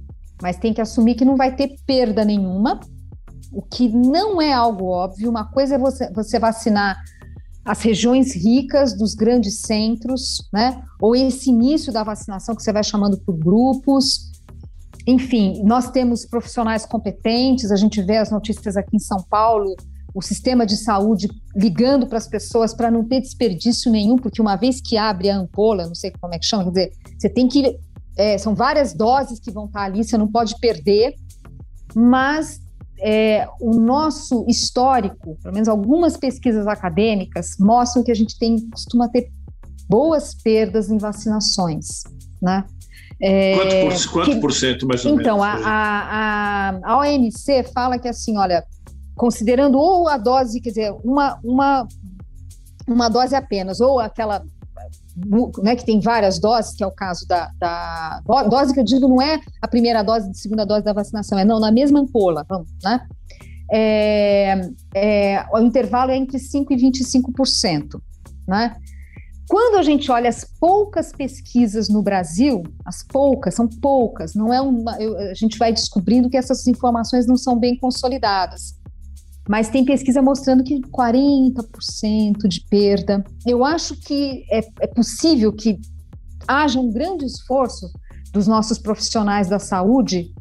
mas 0.41 0.57
tem 0.57 0.73
que 0.73 0.81
assumir 0.81 1.15
que 1.15 1.25
não 1.25 1.35
vai 1.35 1.55
ter 1.55 1.75
perda 1.85 2.23
nenhuma, 2.23 2.79
o 3.57 3.61
que 3.63 3.89
não 3.89 4.39
é 4.39 4.53
algo 4.53 4.85
óbvio. 4.85 5.31
Uma 5.31 5.45
coisa 5.45 5.73
é 5.73 5.77
você, 5.79 6.11
você 6.13 6.37
vacinar 6.37 6.95
as 7.65 7.81
regiões 7.81 8.35
ricas 8.35 8.95
dos 8.95 9.15
grandes 9.15 9.61
centros, 9.61 10.47
né? 10.53 10.79
Ou 11.01 11.15
esse 11.15 11.49
início 11.49 11.91
da 11.91 12.03
vacinação 12.03 12.55
que 12.55 12.61
você 12.61 12.71
vai 12.71 12.83
chamando 12.83 13.17
por 13.17 13.35
grupos. 13.35 14.31
Enfim, 15.07 15.63
nós 15.63 15.89
temos 15.89 16.23
profissionais 16.23 16.85
competentes, 16.85 17.71
a 17.71 17.75
gente 17.75 17.99
vê 17.99 18.17
as 18.17 18.29
notícias 18.29 18.77
aqui 18.77 18.95
em 18.95 18.99
São 18.99 19.23
Paulo, 19.27 19.75
o 20.13 20.21
sistema 20.21 20.63
de 20.63 20.77
saúde 20.77 21.27
ligando 21.55 22.05
para 22.05 22.19
as 22.19 22.27
pessoas 22.27 22.75
para 22.75 22.91
não 22.91 23.03
ter 23.03 23.21
desperdício 23.21 23.91
nenhum, 23.91 24.17
porque 24.17 24.39
uma 24.39 24.55
vez 24.55 24.79
que 24.79 24.97
abre 24.97 25.31
a 25.31 25.37
ampola, 25.37 25.87
não 25.87 25.95
sei 25.95 26.13
como 26.21 26.35
é 26.35 26.37
que 26.37 26.45
chama, 26.45 26.65
quer 26.65 26.69
dizer, 26.69 26.91
você 27.17 27.29
tem 27.29 27.47
que 27.47 27.75
é, 28.15 28.37
são 28.37 28.53
várias 28.53 28.93
doses 28.93 29.39
que 29.39 29.49
vão 29.49 29.65
estar 29.65 29.81
ali, 29.81 30.03
você 30.03 30.17
não 30.17 30.27
pode 30.27 30.59
perder, 30.59 31.15
mas 31.95 32.66
é, 32.99 33.47
o 33.59 33.71
nosso 33.79 34.45
histórico, 34.47 35.37
pelo 35.41 35.53
menos 35.53 35.67
algumas 35.67 36.17
pesquisas 36.17 36.67
acadêmicas, 36.67 37.55
mostram 37.59 38.03
que 38.03 38.11
a 38.11 38.15
gente 38.15 38.37
tem 38.37 38.69
costuma 38.69 39.07
ter 39.07 39.31
boas 39.89 40.33
perdas 40.35 40.89
em 40.89 40.97
vacinações, 40.97 42.03
né? 42.41 42.65
É, 43.19 43.55
quanto, 43.55 43.75
por, 43.81 44.11
quanto 44.11 44.31
que, 44.31 44.35
por 44.41 44.53
cento, 44.53 44.87
mais 44.87 45.03
ou 45.05 45.19
então, 45.19 45.39
menos? 45.39 45.59
Então, 45.59 45.69
a, 45.71 46.79
a, 46.83 46.93
a 46.93 46.99
OMC 46.99 47.63
fala 47.73 47.97
que, 47.97 48.07
assim, 48.07 48.37
olha, 48.37 48.63
considerando 49.15 49.77
ou 49.79 50.07
a 50.07 50.17
dose, 50.17 50.61
quer 50.61 50.69
dizer, 50.69 50.95
uma, 51.03 51.39
uma, 51.43 51.87
uma 52.87 53.09
dose 53.09 53.35
apenas, 53.35 53.81
ou 53.81 53.99
aquela 53.99 54.43
né, 55.63 55.75
que 55.75 55.85
tem 55.85 55.99
várias 55.99 56.39
doses, 56.39 56.75
que 56.75 56.83
é 56.83 56.87
o 56.87 56.91
caso 56.91 57.27
da, 57.27 57.51
da 57.59 58.21
dose 58.49 58.73
que 58.73 58.79
eu 58.79 58.83
digo 58.83 59.07
não 59.07 59.21
é 59.21 59.39
a 59.61 59.67
primeira 59.67 60.03
dose, 60.03 60.29
a 60.29 60.33
segunda 60.33 60.65
dose 60.65 60.83
da 60.83 60.93
vacinação, 60.93 61.39
é 61.39 61.45
não, 61.45 61.59
na 61.59 61.71
mesma 61.71 61.99
ampola, 61.99 62.45
vamos, 62.47 62.69
né? 62.83 63.01
É, 63.69 64.61
é, 64.95 65.45
o 65.51 65.59
intervalo 65.59 66.11
é 66.11 66.17
entre 66.17 66.37
5% 66.37 66.67
e 66.69 66.75
25%, 66.75 67.99
né? 68.47 68.75
Quando 69.49 69.77
a 69.77 69.81
gente 69.81 70.11
olha 70.11 70.27
as 70.27 70.43
poucas 70.59 71.13
pesquisas 71.13 71.87
no 71.87 72.01
Brasil, 72.01 72.63
as 72.85 73.01
poucas, 73.01 73.55
são 73.55 73.67
poucas, 73.67 74.35
não 74.35 74.53
é 74.53 74.59
uma. 74.59 75.01
Eu, 75.01 75.17
a 75.17 75.33
gente 75.33 75.57
vai 75.57 75.71
descobrindo 75.71 76.29
que 76.29 76.35
essas 76.35 76.67
informações 76.67 77.25
não 77.25 77.37
são 77.37 77.57
bem 77.57 77.77
consolidadas. 77.77 78.76
Mas 79.47 79.69
tem 79.69 79.85
pesquisa 79.85 80.21
mostrando 80.21 80.63
que 80.63 80.81
40% 80.81 82.47
de 82.47 82.61
perda. 82.69 83.23
Eu 83.45 83.63
acho 83.63 83.95
que 84.01 84.43
é, 84.51 84.59
é 84.81 84.87
possível 84.87 85.53
que 85.53 85.79
haja 86.47 86.79
um 86.79 86.91
grande 86.91 87.25
esforço 87.25 87.89
dos 88.33 88.47
nossos 88.47 88.77
profissionais 88.77 89.47
da 89.47 89.59
saúde 89.59 90.33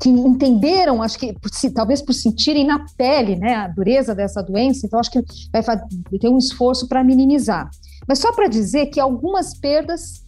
que 0.00 0.08
entenderam, 0.08 1.02
acho 1.02 1.18
que 1.18 1.32
por, 1.34 1.50
talvez 1.72 2.02
por 2.02 2.12
sentirem 2.12 2.66
na 2.66 2.84
pele 2.96 3.36
né, 3.36 3.54
a 3.54 3.68
dureza 3.68 4.14
dessa 4.14 4.42
doença, 4.42 4.86
então 4.86 4.98
acho 4.98 5.10
que 5.10 5.22
vai 5.52 5.62
ter 6.20 6.28
um 6.28 6.36
esforço 6.36 6.88
para 6.88 7.04
minimizar. 7.04 7.70
Mas 8.06 8.18
só 8.18 8.32
para 8.32 8.48
dizer 8.48 8.86
que 8.86 9.00
algumas 9.00 9.58
perdas 9.58 10.24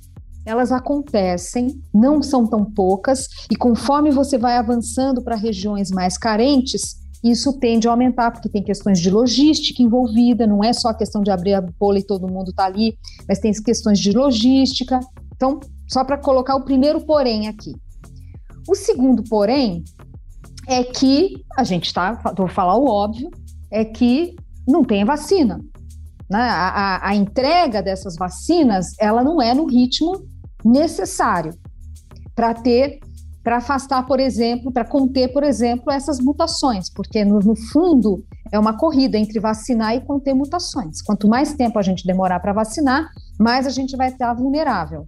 elas 0.47 0.71
acontecem, 0.71 1.83
não 1.93 2.23
são 2.23 2.47
tão 2.47 2.65
poucas, 2.65 3.27
e 3.51 3.57
conforme 3.57 4.13
você 4.13 4.39
vai 4.39 4.57
avançando 4.57 5.21
para 5.21 5.35
regiões 5.35 5.91
mais 5.91 6.17
carentes, 6.17 6.97
isso 7.31 7.53
tende 7.59 7.89
a 7.89 7.91
aumentar, 7.91 8.31
porque 8.31 8.49
tem 8.49 8.63
questões 8.63 9.01
de 9.01 9.11
logística 9.11 9.83
envolvida, 9.83 10.47
não 10.47 10.63
é 10.63 10.73
só 10.73 10.89
a 10.89 10.95
questão 10.95 11.23
de 11.23 11.31
abrir 11.31 11.55
a 11.55 11.61
bola 11.61 11.99
e 11.99 12.07
todo 12.07 12.29
mundo 12.29 12.51
está 12.51 12.67
ali, 12.67 12.97
mas 13.29 13.39
tem 13.39 13.53
questões 13.53 13.99
de 13.99 14.13
logística. 14.13 15.01
Então, 15.35 15.61
só 15.89 16.05
para 16.05 16.19
colocar 16.19 16.57
o 16.57 16.65
primeiro 16.65 17.01
porém 17.01 17.49
aqui. 17.49 17.75
O 18.69 18.75
segundo 18.75 19.23
porém 19.25 19.85
é 20.67 20.83
que 20.83 21.45
a 21.57 21.63
gente 21.63 21.87
está, 21.87 22.13
vou 22.37 22.49
falar 22.49 22.77
o 22.77 22.87
óbvio, 22.87 23.31
é 23.71 23.85
que 23.85 24.35
não 24.67 24.85
tem 24.85 25.05
vacina. 25.05 25.61
Né? 26.29 26.41
A, 26.41 26.69
a, 26.69 27.09
a 27.11 27.15
entrega 27.15 27.83
dessas 27.83 28.17
vacinas, 28.17 28.89
ela 28.99 29.23
não 29.23 29.41
é 29.41 29.55
no 29.55 29.67
ritmo 29.67 30.27
necessário 30.65 31.55
para 32.35 32.53
ter, 32.53 32.99
para 33.47 33.59
afastar, 33.59 34.05
por 34.05 34.19
exemplo, 34.19 34.73
para 34.73 34.85
conter, 34.85 35.33
por 35.33 35.45
exemplo, 35.45 35.93
essas 35.93 36.19
mutações, 36.19 36.91
porque 36.91 37.25
no, 37.25 37.39
no, 37.39 37.55
fundo 37.55 38.25
é 38.51 38.59
uma 38.59 38.77
corrida 38.77 39.17
entre 39.17 39.39
vacinar 39.39 39.95
e 39.95 40.01
conter 40.01 40.35
mutações. 40.35 41.01
Quanto 41.01 41.29
mais 41.29 41.55
tempo 41.55 41.79
a 41.79 41.83
gente 41.83 42.05
demorar 42.05 42.41
para 42.41 42.53
vacinar, 42.53 43.09
mais 43.39 43.65
a 43.65 43.71
gente 43.71 43.97
vai 43.97 44.09
estar 44.09 44.35
vulnerável. 44.35 45.07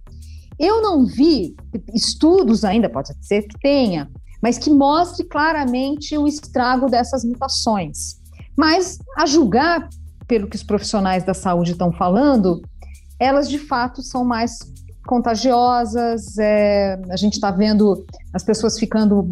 Eu 0.57 0.81
não 0.81 1.05
vi 1.05 1.53
estudos 1.93 2.63
ainda, 2.63 2.89
pode 2.89 3.09
ser 3.19 3.41
que 3.41 3.59
tenha, 3.59 4.09
mas 4.41 4.57
que 4.57 4.69
mostre 4.69 5.27
claramente 5.27 6.17
o 6.17 6.25
estrago 6.25 6.89
dessas 6.89 7.25
mutações. 7.25 8.21
Mas, 8.57 8.99
a 9.17 9.25
julgar 9.25 9.89
pelo 10.29 10.47
que 10.47 10.55
os 10.55 10.63
profissionais 10.63 11.25
da 11.25 11.33
saúde 11.33 11.73
estão 11.73 11.91
falando, 11.91 12.61
elas 13.19 13.49
de 13.49 13.59
fato 13.59 14.01
são 14.01 14.23
mais 14.23 14.59
contagiosas. 15.05 16.37
É, 16.37 16.99
a 17.09 17.15
gente 17.15 17.33
está 17.33 17.51
vendo 17.51 18.05
as 18.33 18.43
pessoas 18.43 18.77
ficando 18.77 19.27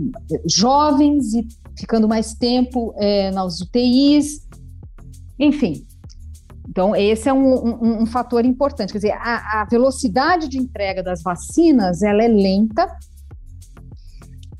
jovens 0.45 1.33
e 1.33 1.47
ficando 1.77 2.07
mais 2.07 2.33
tempo 2.33 2.93
é, 2.97 3.31
nas 3.31 3.61
UTIs. 3.61 4.47
Enfim, 5.39 5.85
então 6.67 6.95
esse 6.95 7.29
é 7.29 7.33
um, 7.33 7.53
um, 7.53 8.01
um 8.03 8.05
fator 8.05 8.45
importante. 8.45 8.91
Quer 8.91 8.99
dizer, 8.99 9.11
a, 9.13 9.61
a, 9.61 9.65
velocidade 9.65 10.47
de 10.47 10.57
entrega 10.57 11.03
das 11.03 11.21
vacinas 11.21 12.01
ela 12.01 12.23
é 12.23 12.27
lenta. 12.27 12.87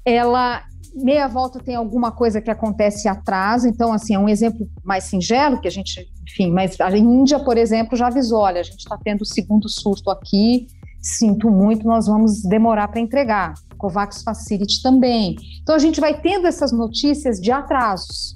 Ela 0.06 0.64
meia 0.96 1.28
volta 1.28 1.60
tem 1.60 1.76
alguma 1.76 2.12
coisa 2.12 2.42
que 2.42 2.50
acontece 2.50 3.08
atrás. 3.08 3.66
Então, 3.66 3.92
assim, 3.92 4.16
é 4.16 4.20
um 4.20 4.30
exemplo 4.30 4.68
mais 4.84 5.04
singelo 5.06 5.60
que 5.60 5.68
a 5.68 5.72
gente 5.72 6.08
enfim, 6.38 6.52
mas 6.52 6.80
a 6.80 6.96
Índia, 6.96 7.40
por 7.40 7.58
exemplo, 7.58 7.98
já 7.98 8.08
avisou: 8.08 8.40
olha, 8.40 8.60
a 8.60 8.64
gente 8.64 8.80
está 8.80 8.98
tendo 9.04 9.22
o 9.22 9.26
segundo 9.26 9.68
surto 9.70 10.12
aqui, 10.12 10.68
sinto 11.02 11.50
muito, 11.50 11.86
nós 11.86 12.08
vamos 12.08 12.44
demorar 12.44 12.88
para 12.88 13.00
entregar. 13.00 13.54
COVAX 13.78 14.24
Facility 14.24 14.82
também. 14.82 15.36
Então 15.62 15.76
a 15.76 15.80
gente 15.80 16.02
vai 16.02 16.20
tendo 16.20 16.48
essas 16.48 16.72
notícias 16.72 17.40
de 17.40 17.52
atrasos, 17.52 18.36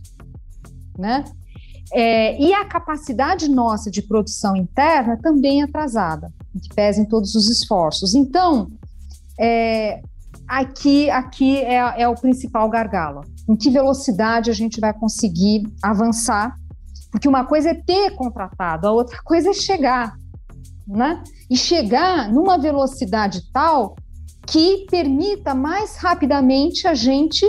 né? 0.98 1.26
É, 1.94 2.42
e 2.42 2.54
a 2.54 2.64
capacidade 2.64 3.50
nossa 3.50 3.92
de 3.92 4.02
produção 4.02 4.56
interna 4.56 5.18
também 5.18 5.62
é 5.62 5.66
atrasada, 5.66 6.32
que 6.62 6.74
pesa 6.74 7.02
em 7.02 7.06
todos 7.06 7.36
os 7.36 7.50
esforços. 7.50 8.14
Então, 8.14 8.68
é, 9.38 10.02
aqui, 10.48 11.10
aqui 11.10 11.58
é, 11.58 12.02
é 12.02 12.08
o 12.08 12.16
principal 12.16 12.70
gargalo. 12.70 13.26
Em 13.50 13.58
que 13.58 13.70
velocidade 13.70 14.50
a 14.50 14.54
gente 14.54 14.80
vai 14.80 14.94
conseguir 14.94 15.64
avançar 15.84 16.56
porque 17.12 17.28
uma 17.28 17.46
coisa 17.46 17.72
é 17.72 17.74
ter 17.74 18.16
contratado, 18.16 18.88
a 18.88 18.92
outra 18.92 19.22
coisa 19.22 19.50
é 19.50 19.54
chegar, 19.54 20.16
né? 20.92 21.24
E 21.50 21.58
chegar 21.58 22.32
numa 22.32 22.58
velocidade 22.58 23.42
tal 23.52 23.96
que 24.46 24.86
permita 24.90 25.56
mais 25.56 25.96
rapidamente 25.98 26.88
a 26.88 26.94
gente 26.94 27.46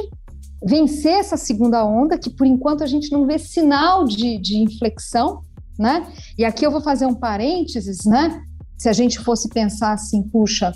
vencer 0.64 1.14
essa 1.14 1.37
segunda 1.37 1.85
onda, 1.85 2.16
que 2.16 2.31
por 2.31 2.46
enquanto 2.46 2.85
a 2.85 2.87
gente 2.87 3.11
não 3.11 3.26
vê 3.26 3.38
sinal 3.38 4.05
de, 4.05 4.38
de 4.38 4.59
inflexão, 4.59 5.40
né? 5.78 6.07
E 6.38 6.44
aqui 6.44 6.64
eu 6.64 6.70
vou 6.70 6.81
fazer 6.81 7.07
um 7.07 7.14
parênteses, 7.14 8.05
né? 8.05 8.40
Se 8.78 8.88
a 8.88 8.92
gente 8.92 9.18
fosse 9.18 9.48
pensar 9.48 9.92
assim, 9.92 10.22
puxa, 10.22 10.72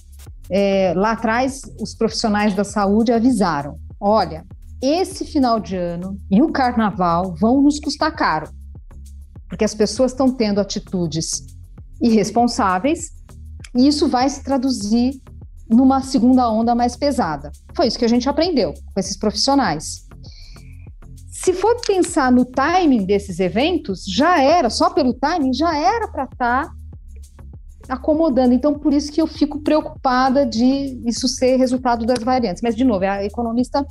é, 0.51 0.93
lá 0.97 1.13
atrás 1.13 1.61
os 1.81 1.95
profissionais 1.95 2.55
da 2.55 2.65
saúde 2.65 3.13
avisaram: 3.13 3.75
olha, 4.01 4.45
esse 4.83 5.25
final 5.25 5.61
de 5.61 5.77
ano 5.77 6.19
e 6.31 6.43
o 6.43 6.51
carnaval 6.51 7.35
vão 7.39 7.63
nos 7.63 7.79
custar 7.79 8.15
caro 8.15 8.49
porque 9.49 9.65
as 9.65 9.75
pessoas 9.75 10.13
estão 10.13 10.31
tendo 10.31 10.61
atitudes 10.61 11.56
irresponsáveis 12.01 13.11
e 13.75 13.87
isso 13.87 14.09
vai 14.09 14.29
se 14.29 14.43
traduzir 14.43 15.21
numa 15.69 16.01
segunda 16.01 16.51
onda 16.51 16.75
mais 16.75 16.97
pesada. 16.97 17.51
Foi 17.75 17.87
isso 17.87 17.99
que 17.99 18.05
a 18.05 18.09
gente 18.09 18.29
aprendeu 18.29 18.73
com 18.73 19.01
esses 19.01 19.17
profissionais. 19.17 20.07
Se 21.31 21.53
for 21.53 21.77
pensar 21.87 22.33
no 22.33 22.45
timing 22.45 23.05
desses 23.05 23.39
eventos, 23.39 24.05
já 24.05 24.41
era, 24.41 24.71
só 24.71 24.91
pelo 24.91 25.13
timing, 25.15 25.53
já 25.53 25.77
era 25.77 26.09
para 26.09 26.25
estar 26.25 26.65
tá 26.65 26.73
acomodando. 27.89 28.55
Então, 28.55 28.79
por 28.79 28.93
isso 28.93 29.13
que 29.13 29.21
eu 29.21 29.27
fico 29.27 29.61
preocupada 29.61 30.47
de 30.47 31.01
isso 31.05 31.29
ser 31.29 31.57
resultado 31.57 32.07
das 32.07 32.23
variantes. 32.23 32.63
Mas, 32.63 32.75
de 32.75 32.85
novo, 32.85 33.05
é 33.05 33.09
a 33.09 33.25
economista 33.25 33.87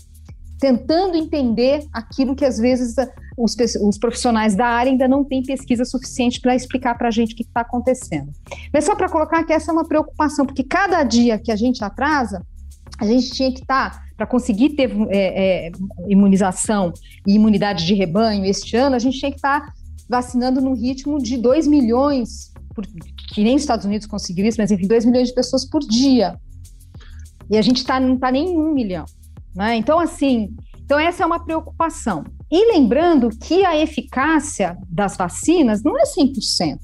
tentando 0.60 1.18
entender 1.18 1.86
aquilo 1.92 2.36
que 2.36 2.46
às 2.46 2.58
vezes 2.58 2.96
os, 3.38 3.56
os 3.82 3.98
profissionais 3.98 4.56
da 4.56 4.66
área 4.66 4.92
ainda 4.92 5.08
não 5.08 5.24
têm 5.24 5.44
pesquisa 5.44 5.84
suficiente 5.84 6.40
para 6.40 6.56
explicar 6.56 6.98
para 6.98 7.10
a 7.10 7.12
gente 7.12 7.34
o 7.34 7.36
que 7.36 7.44
está 7.44 7.62
acontecendo. 7.62 8.32
Mas 8.74 8.86
só 8.86 8.96
para 8.96 9.10
colocar 9.10 9.44
que 9.44 9.54
essa 9.54 9.72
é 9.72 9.74
uma 9.74 9.86
preocupação, 9.86 10.46
porque 10.46 10.64
cada 10.64 11.04
dia 11.04 11.38
que 11.38 11.52
a 11.52 11.56
gente 11.56 11.84
atrasa, 11.84 12.46
a 13.00 13.06
gente 13.06 13.32
tinha 13.32 13.52
que 13.52 13.62
estar, 13.62 13.92
tá, 13.92 14.06
para 14.16 14.26
conseguir 14.26 14.70
ter 14.70 14.90
é, 15.10 15.68
é, 15.68 15.72
imunização 16.08 16.94
e 17.28 17.36
imunidade 17.36 17.86
de 17.86 17.94
rebanho 17.94 18.46
este 18.46 18.78
ano, 18.78 18.96
a 18.96 19.00
gente 19.00 19.20
tinha 19.20 19.32
que 19.32 19.38
estar 19.38 19.62
tá 19.62 19.74
vacinando 20.08 20.62
no 20.62 20.74
ritmo 20.74 21.20
de 21.20 21.36
2 21.38 21.68
milhões, 21.68 22.54
por, 22.74 22.86
que 23.34 23.44
nem 23.44 23.56
os 23.56 23.62
Estados 23.62 23.86
Unidos 23.86 24.08
conseguiu 24.08 24.46
isso, 24.46 24.58
mas 24.60 24.72
enfim, 24.72 24.88
2 24.88 25.04
milhões 25.06 25.30
de 25.30 25.36
pessoas 25.36 25.66
por 25.66 25.82
dia. 25.82 26.40
E 27.50 27.58
a 27.58 27.62
gente 27.62 27.84
tá, 27.84 28.00
não 28.00 28.16
está 28.16 28.32
nem 28.32 28.54
em 28.54 28.58
um 28.58 28.74
milhão. 28.74 29.06
Né? 29.56 29.76
Então, 29.78 30.00
assim, 30.00 30.54
então 30.84 31.00
essa 31.00 31.24
é 31.24 31.26
uma 31.26 31.44
preocupação. 31.44 32.24
E 32.52 32.74
lembrando 32.74 33.30
que 33.30 33.66
a 33.66 33.78
eficácia 33.78 34.78
das 34.90 35.16
vacinas 35.16 35.82
não 35.84 35.98
é 35.98 36.04
100%. 36.04 36.78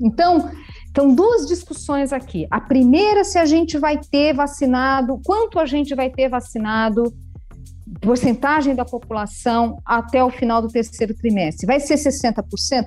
Então, 0.00 0.50
então, 0.90 1.14
duas 1.14 1.46
discussões 1.46 2.12
aqui. 2.12 2.46
A 2.50 2.60
primeira, 2.60 3.22
se 3.22 3.38
a 3.38 3.46
gente 3.46 3.78
vai 3.78 3.98
ter 3.98 4.32
vacinado, 4.34 5.20
quanto 5.24 5.58
a 5.58 5.66
gente 5.66 5.94
vai 5.94 6.10
ter 6.10 6.28
vacinado, 6.28 7.12
porcentagem 8.00 8.74
da 8.74 8.84
população 8.84 9.80
até 9.84 10.22
o 10.22 10.30
final 10.30 10.60
do 10.60 10.68
terceiro 10.68 11.14
trimestre. 11.14 11.66
Vai 11.66 11.80
ser 11.80 11.94
60%? 11.94 12.42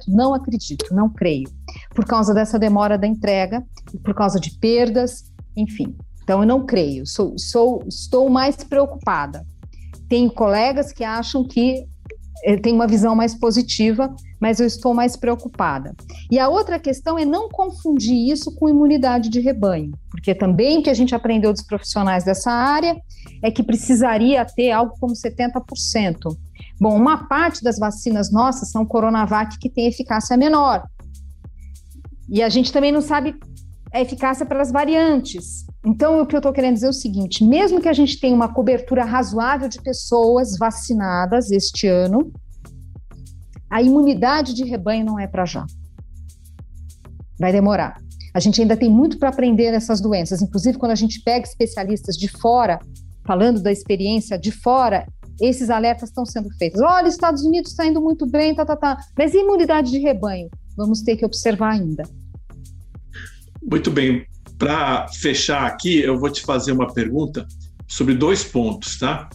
Não 0.07 0.33
acredito, 0.33 0.93
não 0.93 1.09
creio. 1.09 1.49
Por 1.95 2.05
causa 2.05 2.33
dessa 2.33 2.59
demora 2.59 2.97
da 2.97 3.07
entrega, 3.07 3.63
por 4.03 4.13
causa 4.13 4.39
de 4.39 4.57
perdas, 4.59 5.31
enfim. 5.55 5.95
Então, 6.31 6.43
eu 6.43 6.47
não 6.47 6.65
creio, 6.65 7.05
sou, 7.05 7.37
sou, 7.37 7.83
estou 7.85 8.29
mais 8.29 8.55
preocupada. 8.55 9.45
Tenho 10.07 10.31
colegas 10.31 10.93
que 10.93 11.03
acham 11.03 11.45
que 11.45 11.85
eh, 12.45 12.55
tem 12.55 12.73
uma 12.73 12.87
visão 12.87 13.13
mais 13.13 13.35
positiva, 13.35 14.15
mas 14.39 14.61
eu 14.61 14.65
estou 14.65 14.93
mais 14.93 15.17
preocupada. 15.17 15.93
E 16.31 16.39
a 16.39 16.47
outra 16.47 16.79
questão 16.79 17.19
é 17.19 17.25
não 17.25 17.49
confundir 17.49 18.31
isso 18.31 18.55
com 18.55 18.69
imunidade 18.69 19.27
de 19.27 19.41
rebanho, 19.41 19.91
porque 20.09 20.33
também 20.33 20.77
o 20.77 20.83
que 20.83 20.89
a 20.89 20.93
gente 20.93 21.13
aprendeu 21.13 21.51
dos 21.51 21.63
profissionais 21.63 22.23
dessa 22.23 22.49
área 22.49 22.95
é 23.43 23.51
que 23.51 23.61
precisaria 23.61 24.45
ter 24.45 24.71
algo 24.71 24.93
como 25.01 25.13
70%. 25.13 26.15
Bom, 26.79 26.95
uma 26.95 27.27
parte 27.27 27.61
das 27.61 27.77
vacinas 27.77 28.31
nossas 28.31 28.71
são 28.71 28.85
Coronavac 28.85 29.59
que 29.59 29.69
tem 29.69 29.85
eficácia 29.85 30.37
menor. 30.37 30.87
E 32.29 32.41
a 32.41 32.47
gente 32.47 32.71
também 32.71 32.93
não 32.93 33.01
sabe 33.01 33.35
a 33.93 33.99
eficácia 33.99 34.45
pelas 34.45 34.71
variantes. 34.71 35.69
Então, 35.83 36.21
o 36.21 36.25
que 36.25 36.35
eu 36.35 36.39
estou 36.39 36.53
querendo 36.53 36.75
dizer 36.75 36.87
é 36.87 36.89
o 36.89 36.93
seguinte: 36.93 37.43
mesmo 37.43 37.81
que 37.81 37.89
a 37.89 37.93
gente 37.93 38.19
tenha 38.19 38.35
uma 38.35 38.53
cobertura 38.53 39.03
razoável 39.03 39.67
de 39.67 39.81
pessoas 39.81 40.57
vacinadas 40.57 41.51
este 41.51 41.87
ano, 41.87 42.31
a 43.69 43.81
imunidade 43.81 44.53
de 44.53 44.63
rebanho 44.63 45.05
não 45.05 45.19
é 45.19 45.27
para 45.27 45.45
já. 45.45 45.65
Vai 47.39 47.51
demorar. 47.51 47.97
A 48.33 48.39
gente 48.39 48.61
ainda 48.61 48.77
tem 48.77 48.89
muito 48.89 49.17
para 49.17 49.29
aprender 49.29 49.71
nessas 49.71 49.99
doenças. 49.99 50.41
Inclusive, 50.41 50.77
quando 50.77 50.91
a 50.91 50.95
gente 50.95 51.21
pega 51.21 51.45
especialistas 51.45 52.15
de 52.15 52.27
fora, 52.27 52.79
falando 53.25 53.61
da 53.61 53.71
experiência 53.71 54.37
de 54.37 54.51
fora, 54.51 55.05
esses 55.41 55.69
alertas 55.69 56.09
estão 56.09 56.25
sendo 56.25 56.49
feitos. 56.57 56.79
Olha, 56.81 57.07
Estados 57.07 57.43
Unidos 57.43 57.71
está 57.71 57.85
indo 57.85 57.99
muito 57.99 58.25
bem, 58.27 58.53
tá, 58.53 58.65
tá, 58.65 58.75
tá. 58.75 58.97
Mas 59.17 59.33
imunidade 59.33 59.89
de 59.89 59.99
rebanho? 59.99 60.49
Vamos 60.77 61.01
ter 61.01 61.17
que 61.17 61.25
observar 61.25 61.71
ainda. 61.73 62.03
Muito 63.61 63.89
bem. 63.89 64.25
Para 64.61 65.07
fechar 65.07 65.65
aqui, 65.65 66.01
eu 66.01 66.19
vou 66.19 66.29
te 66.29 66.43
fazer 66.43 66.71
uma 66.71 66.93
pergunta 66.93 67.47
sobre 67.87 68.13
dois 68.13 68.43
pontos, 68.43 68.95
tá? 68.99 69.27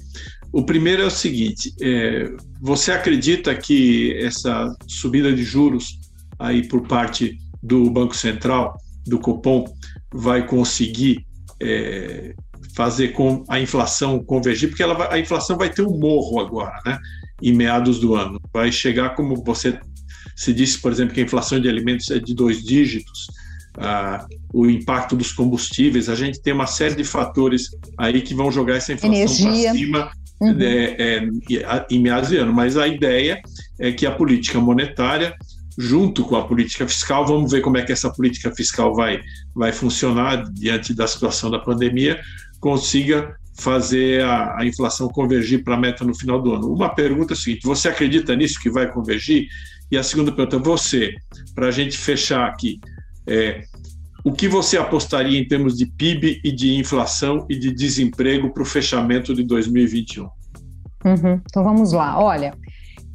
O 0.52 0.64
primeiro 0.64 1.02
é 1.02 1.04
o 1.04 1.10
seguinte: 1.10 1.74
é, 1.82 2.30
você 2.60 2.92
acredita 2.92 3.52
que 3.52 4.16
essa 4.20 4.72
subida 4.86 5.32
de 5.32 5.42
juros 5.42 5.98
aí 6.38 6.68
por 6.68 6.86
parte 6.86 7.36
do 7.60 7.90
Banco 7.90 8.14
Central, 8.14 8.76
do 9.04 9.18
Copom, 9.18 9.64
vai 10.14 10.46
conseguir 10.46 11.26
é, 11.60 12.32
fazer 12.76 13.08
com 13.08 13.42
a 13.48 13.58
inflação 13.58 14.22
convergir? 14.22 14.68
Porque 14.68 14.86
vai, 14.86 15.12
a 15.12 15.18
inflação 15.18 15.56
vai 15.56 15.70
ter 15.70 15.82
um 15.82 15.98
morro 15.98 16.38
agora, 16.38 16.80
né? 16.86 17.00
Em 17.42 17.52
meados 17.52 17.98
do 17.98 18.14
ano. 18.14 18.40
Vai 18.52 18.70
chegar, 18.70 19.16
como 19.16 19.42
você 19.42 19.76
se 20.36 20.52
disse, 20.52 20.80
por 20.80 20.92
exemplo, 20.92 21.14
que 21.14 21.20
a 21.20 21.24
inflação 21.24 21.58
de 21.58 21.68
alimentos 21.68 22.08
é 22.12 22.20
de 22.20 22.32
dois 22.32 22.62
dígitos. 22.62 23.26
O 24.52 24.66
impacto 24.66 25.16
dos 25.16 25.32
combustíveis, 25.32 26.08
a 26.08 26.14
gente 26.14 26.40
tem 26.40 26.52
uma 26.52 26.66
série 26.66 26.94
de 26.94 27.04
fatores 27.04 27.68
aí 27.98 28.22
que 28.22 28.34
vão 28.34 28.50
jogar 28.50 28.76
essa 28.76 28.92
inflação 28.92 29.42
para 29.44 29.72
cima 29.72 30.10
uhum. 30.40 30.56
é, 30.60 30.96
é, 30.98 31.86
em 31.90 32.00
meados 32.00 32.30
de 32.30 32.36
ano. 32.36 32.52
Mas 32.52 32.76
a 32.76 32.86
ideia 32.88 33.40
é 33.78 33.92
que 33.92 34.06
a 34.06 34.10
política 34.10 34.58
monetária, 34.58 35.34
junto 35.78 36.24
com 36.24 36.36
a 36.36 36.46
política 36.46 36.86
fiscal, 36.88 37.26
vamos 37.26 37.50
ver 37.52 37.60
como 37.60 37.76
é 37.76 37.82
que 37.82 37.92
essa 37.92 38.10
política 38.10 38.54
fiscal 38.54 38.94
vai, 38.94 39.20
vai 39.54 39.72
funcionar 39.72 40.44
diante 40.52 40.94
da 40.94 41.06
situação 41.06 41.50
da 41.50 41.58
pandemia, 41.58 42.20
consiga 42.60 43.36
fazer 43.58 44.22
a, 44.22 44.58
a 44.58 44.66
inflação 44.66 45.08
convergir 45.08 45.64
para 45.64 45.74
a 45.74 45.78
meta 45.78 46.04
no 46.04 46.14
final 46.14 46.40
do 46.40 46.54
ano. 46.54 46.72
Uma 46.72 46.94
pergunta 46.94 47.32
é 47.32 47.36
a 47.36 47.38
seguinte: 47.38 47.66
você 47.66 47.88
acredita 47.88 48.34
nisso 48.34 48.60
que 48.60 48.70
vai 48.70 48.90
convergir? 48.90 49.48
E 49.90 49.96
a 49.96 50.02
segunda 50.02 50.32
pergunta, 50.32 50.58
você, 50.58 51.14
para 51.54 51.68
a 51.68 51.70
gente 51.70 51.96
fechar 51.96 52.46
aqui, 52.46 52.80
é, 53.26 53.64
o 54.24 54.32
que 54.32 54.48
você 54.48 54.76
apostaria 54.76 55.38
em 55.38 55.46
termos 55.46 55.76
de 55.76 55.86
PIB 55.86 56.40
e 56.42 56.52
de 56.52 56.74
inflação 56.74 57.46
e 57.48 57.58
de 57.58 57.72
desemprego 57.72 58.52
para 58.52 58.62
o 58.62 58.66
fechamento 58.66 59.34
de 59.34 59.44
2021? 59.44 60.24
Uhum. 60.24 61.40
Então 61.48 61.62
vamos 61.62 61.92
lá. 61.92 62.20
Olha, 62.20 62.52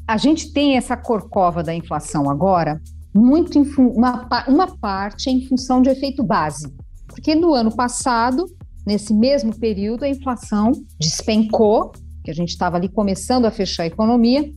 a 0.07 0.17
gente 0.17 0.53
tem 0.53 0.77
essa 0.77 0.95
corcova 0.95 1.61
da 1.61 1.73
inflação 1.73 2.29
agora, 2.29 2.81
muito 3.13 3.59
uma, 3.77 4.27
uma 4.47 4.67
parte 4.77 5.29
em 5.29 5.45
função 5.47 5.81
de 5.81 5.89
efeito 5.89 6.23
base. 6.23 6.73
Porque 7.07 7.35
no 7.35 7.53
ano 7.53 7.75
passado, 7.75 8.45
nesse 8.85 9.13
mesmo 9.13 9.57
período, 9.57 10.03
a 10.03 10.09
inflação 10.09 10.71
despencou, 10.99 11.91
que 12.23 12.31
a 12.31 12.33
gente 12.33 12.49
estava 12.49 12.77
ali 12.77 12.87
começando 12.87 13.45
a 13.45 13.51
fechar 13.51 13.83
a 13.83 13.87
economia, 13.87 14.49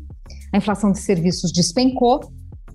a 0.52 0.56
inflação 0.56 0.92
de 0.92 1.00
serviços 1.00 1.52
despencou, 1.52 2.20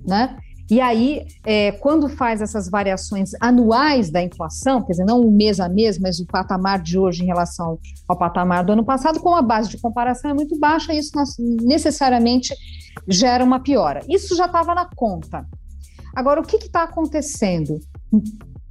né? 0.05 0.37
E 0.69 0.79
aí, 0.79 1.25
é, 1.43 1.71
quando 1.71 2.07
faz 2.07 2.41
essas 2.41 2.69
variações 2.69 3.31
anuais 3.41 4.11
da 4.11 4.21
inflação, 4.21 4.83
quer 4.83 4.91
dizer, 4.91 5.05
não 5.05 5.19
o 5.21 5.31
mês 5.31 5.59
a 5.59 5.67
mês, 5.67 5.97
mas 5.97 6.19
o 6.19 6.27
patamar 6.27 6.79
de 6.79 6.97
hoje 6.97 7.23
em 7.23 7.25
relação 7.25 7.79
ao 8.07 8.15
patamar 8.15 8.63
do 8.63 8.73
ano 8.73 8.85
passado, 8.85 9.19
com 9.19 9.33
a 9.33 9.41
base 9.41 9.69
de 9.69 9.79
comparação 9.79 10.29
é 10.29 10.33
muito 10.33 10.57
baixa, 10.59 10.93
isso 10.93 11.11
necessariamente 11.61 12.53
gera 13.07 13.43
uma 13.43 13.59
piora. 13.59 14.01
Isso 14.07 14.35
já 14.35 14.45
estava 14.45 14.75
na 14.75 14.87
conta. 14.95 15.43
Agora, 16.15 16.39
o 16.39 16.45
que 16.45 16.57
está 16.57 16.83
acontecendo? 16.83 17.79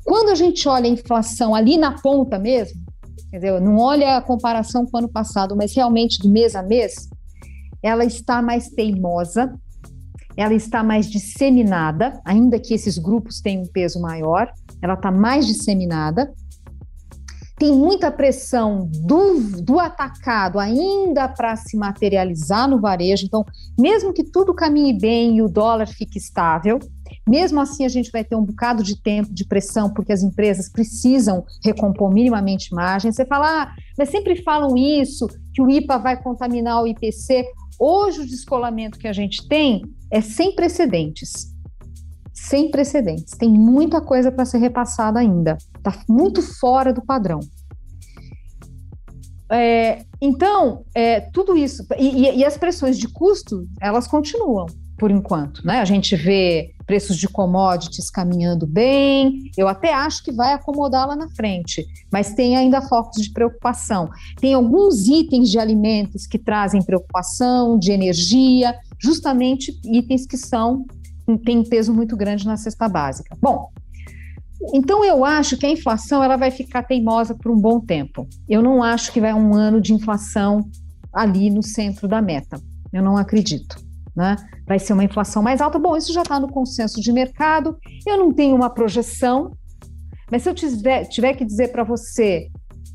Quando 0.05 0.31
a 0.31 0.35
gente 0.37 0.69
olha 0.69 0.87
a 0.87 0.93
inflação 0.93 1.53
ali 1.53 1.77
na 1.77 2.01
ponta 2.01 2.39
mesmo, 2.39 2.81
dizer, 3.33 3.61
não 3.61 3.77
olha 3.77 4.17
a 4.17 4.23
comparação 4.23 4.87
com 4.87 4.97
o 4.97 5.01
ano 5.01 5.09
passado, 5.09 5.57
mas 5.57 5.75
realmente 5.75 6.19
do 6.21 6.29
mês 6.29 6.55
a 6.55 6.63
mês, 6.63 7.09
ela 7.83 8.05
está 8.05 8.41
mais 8.41 8.69
teimosa, 8.71 9.53
ela 10.39 10.55
está 10.55 10.85
mais 10.85 11.11
disseminada, 11.11 12.21
ainda 12.25 12.61
que 12.61 12.73
esses 12.73 12.97
grupos 12.97 13.41
tenham 13.41 13.65
um 13.65 13.67
peso 13.67 14.01
maior, 14.01 14.49
ela 14.81 14.95
está 14.95 15.11
mais 15.11 15.45
disseminada. 15.49 16.33
Tem 17.59 17.73
muita 17.73 18.09
pressão 18.09 18.89
do, 19.05 19.41
do 19.61 19.81
atacado 19.81 20.61
ainda 20.61 21.27
para 21.27 21.57
se 21.57 21.77
materializar 21.77 22.69
no 22.69 22.81
varejo. 22.81 23.27
Então, 23.27 23.45
mesmo 23.77 24.13
que 24.13 24.23
tudo 24.23 24.55
caminhe 24.55 24.97
bem 24.97 25.39
e 25.39 25.43
o 25.43 25.49
dólar 25.49 25.89
fique 25.89 26.19
estável, 26.19 26.79
mesmo 27.29 27.61
assim 27.61 27.85
a 27.85 27.89
gente 27.89 28.13
vai 28.13 28.23
ter 28.23 28.37
um 28.37 28.45
bocado 28.45 28.81
de 28.85 29.03
tempo 29.03 29.35
de 29.35 29.45
pressão, 29.45 29.93
porque 29.93 30.13
as 30.13 30.23
empresas 30.23 30.69
precisam 30.69 31.45
recompor 31.65 32.15
minimamente 32.15 32.73
margem. 32.73 33.11
Você 33.11 33.27
fala, 33.27 33.63
ah, 33.65 33.73
mas 33.99 34.09
sempre 34.09 34.41
falam 34.45 34.77
isso, 34.77 35.27
que 35.53 35.61
o 35.61 35.69
IPA 35.69 35.99
vai 35.99 36.23
contaminar 36.23 36.81
o 36.81 36.87
IPC. 36.87 37.45
Hoje, 37.77 38.21
o 38.21 38.27
descolamento 38.27 39.01
que 39.01 39.09
a 39.09 39.13
gente 39.13 39.49
tem 39.49 39.83
é 40.11 40.21
sem 40.21 40.55
precedentes. 40.55 41.55
Sem 42.33 42.71
precedentes. 42.71 43.37
Tem 43.37 43.51
muita 43.51 44.01
coisa 44.01 44.31
para 44.31 44.45
ser 44.45 44.59
repassada 44.59 45.19
ainda. 45.19 45.59
Está 45.77 45.93
muito 46.09 46.41
fora 46.41 46.93
do 46.93 47.05
padrão. 47.05 47.41
É, 49.51 50.05
então, 50.21 50.85
é, 50.95 51.21
tudo 51.21 51.57
isso. 51.57 51.87
E, 51.99 52.39
e, 52.39 52.45
as 52.45 52.57
pressões 52.57 52.99
de 52.99 53.09
custo, 53.09 53.67
elas 53.81 54.07
continuam, 54.07 54.67
por 54.99 55.11
enquanto. 55.11 55.65
Né? 55.65 55.81
A 55.81 55.85
gente 55.85 56.17
vê 56.17 56.75
preços 56.85 57.17
de 57.17 57.29
commodities 57.29 58.11
caminhando 58.11 58.67
bem, 58.67 59.51
eu 59.57 59.69
até 59.69 59.93
acho 59.93 60.25
que 60.25 60.33
vai 60.33 60.55
acomodar 60.55 61.07
lá 61.07 61.15
na 61.15 61.29
frente, 61.29 61.87
mas 62.11 62.33
tem 62.33 62.57
ainda 62.57 62.81
focos 62.81 63.23
de 63.23 63.31
preocupação. 63.31 64.09
Tem 64.41 64.55
alguns 64.55 65.07
itens 65.07 65.51
de 65.51 65.59
alimentos 65.59 66.27
que 66.27 66.39
trazem 66.39 66.83
preocupação, 66.83 67.79
de 67.79 67.93
energia, 67.93 68.75
justamente 68.99 69.79
itens 69.85 70.27
que 70.27 70.37
são 70.37 70.85
têm 71.45 71.63
peso 71.63 71.93
muito 71.93 72.17
grande 72.17 72.47
na 72.47 72.57
cesta 72.57 72.89
básica. 72.89 73.37
Bom, 73.39 73.69
então 74.73 75.05
eu 75.05 75.27
acho 75.27 75.59
que 75.59 75.67
a 75.67 75.71
inflação 75.71 76.25
ela 76.25 76.39
vai 76.39 76.51
ficar 76.51 76.85
teimosa 76.85 77.35
por 77.35 77.53
um 77.53 77.61
bom 77.61 77.81
tempo. 77.81 78.27
Eu 78.49 78.63
não 78.63 78.83
acho 78.83 79.13
que 79.13 79.21
vai 79.21 79.35
um 79.35 79.55
ano 79.55 79.79
de 79.79 79.93
inflação 79.93 80.71
ali 81.13 81.51
no 81.51 81.63
centro 81.63 82.09
da 82.09 82.23
meta. 82.23 82.59
Eu 82.91 83.03
não 83.03 83.19
acredito 83.19 83.88
né? 84.19 84.35
Vai 84.67 84.81
ser 84.81 84.95
uma 84.95 85.05
inflação 85.05 85.41
mais 85.41 85.61
alta. 85.61 85.79
Bom, 85.79 85.97
isso 85.97 86.13
já 86.13 86.23
está 86.23 86.41
no 86.41 86.49
consenso 86.49 87.01
de 87.01 87.13
mercado. 87.13 87.79
Eu 88.05 88.19
não 88.19 88.33
tenho 88.33 88.57
uma 88.57 88.69
projeção, 88.69 89.53
mas 90.29 90.43
se 90.43 90.51
eu 90.51 90.55
tiver, 90.55 91.05
tiver 91.05 91.35
que 91.35 91.45
dizer 91.45 91.69
para 91.69 91.85
você 91.85 92.51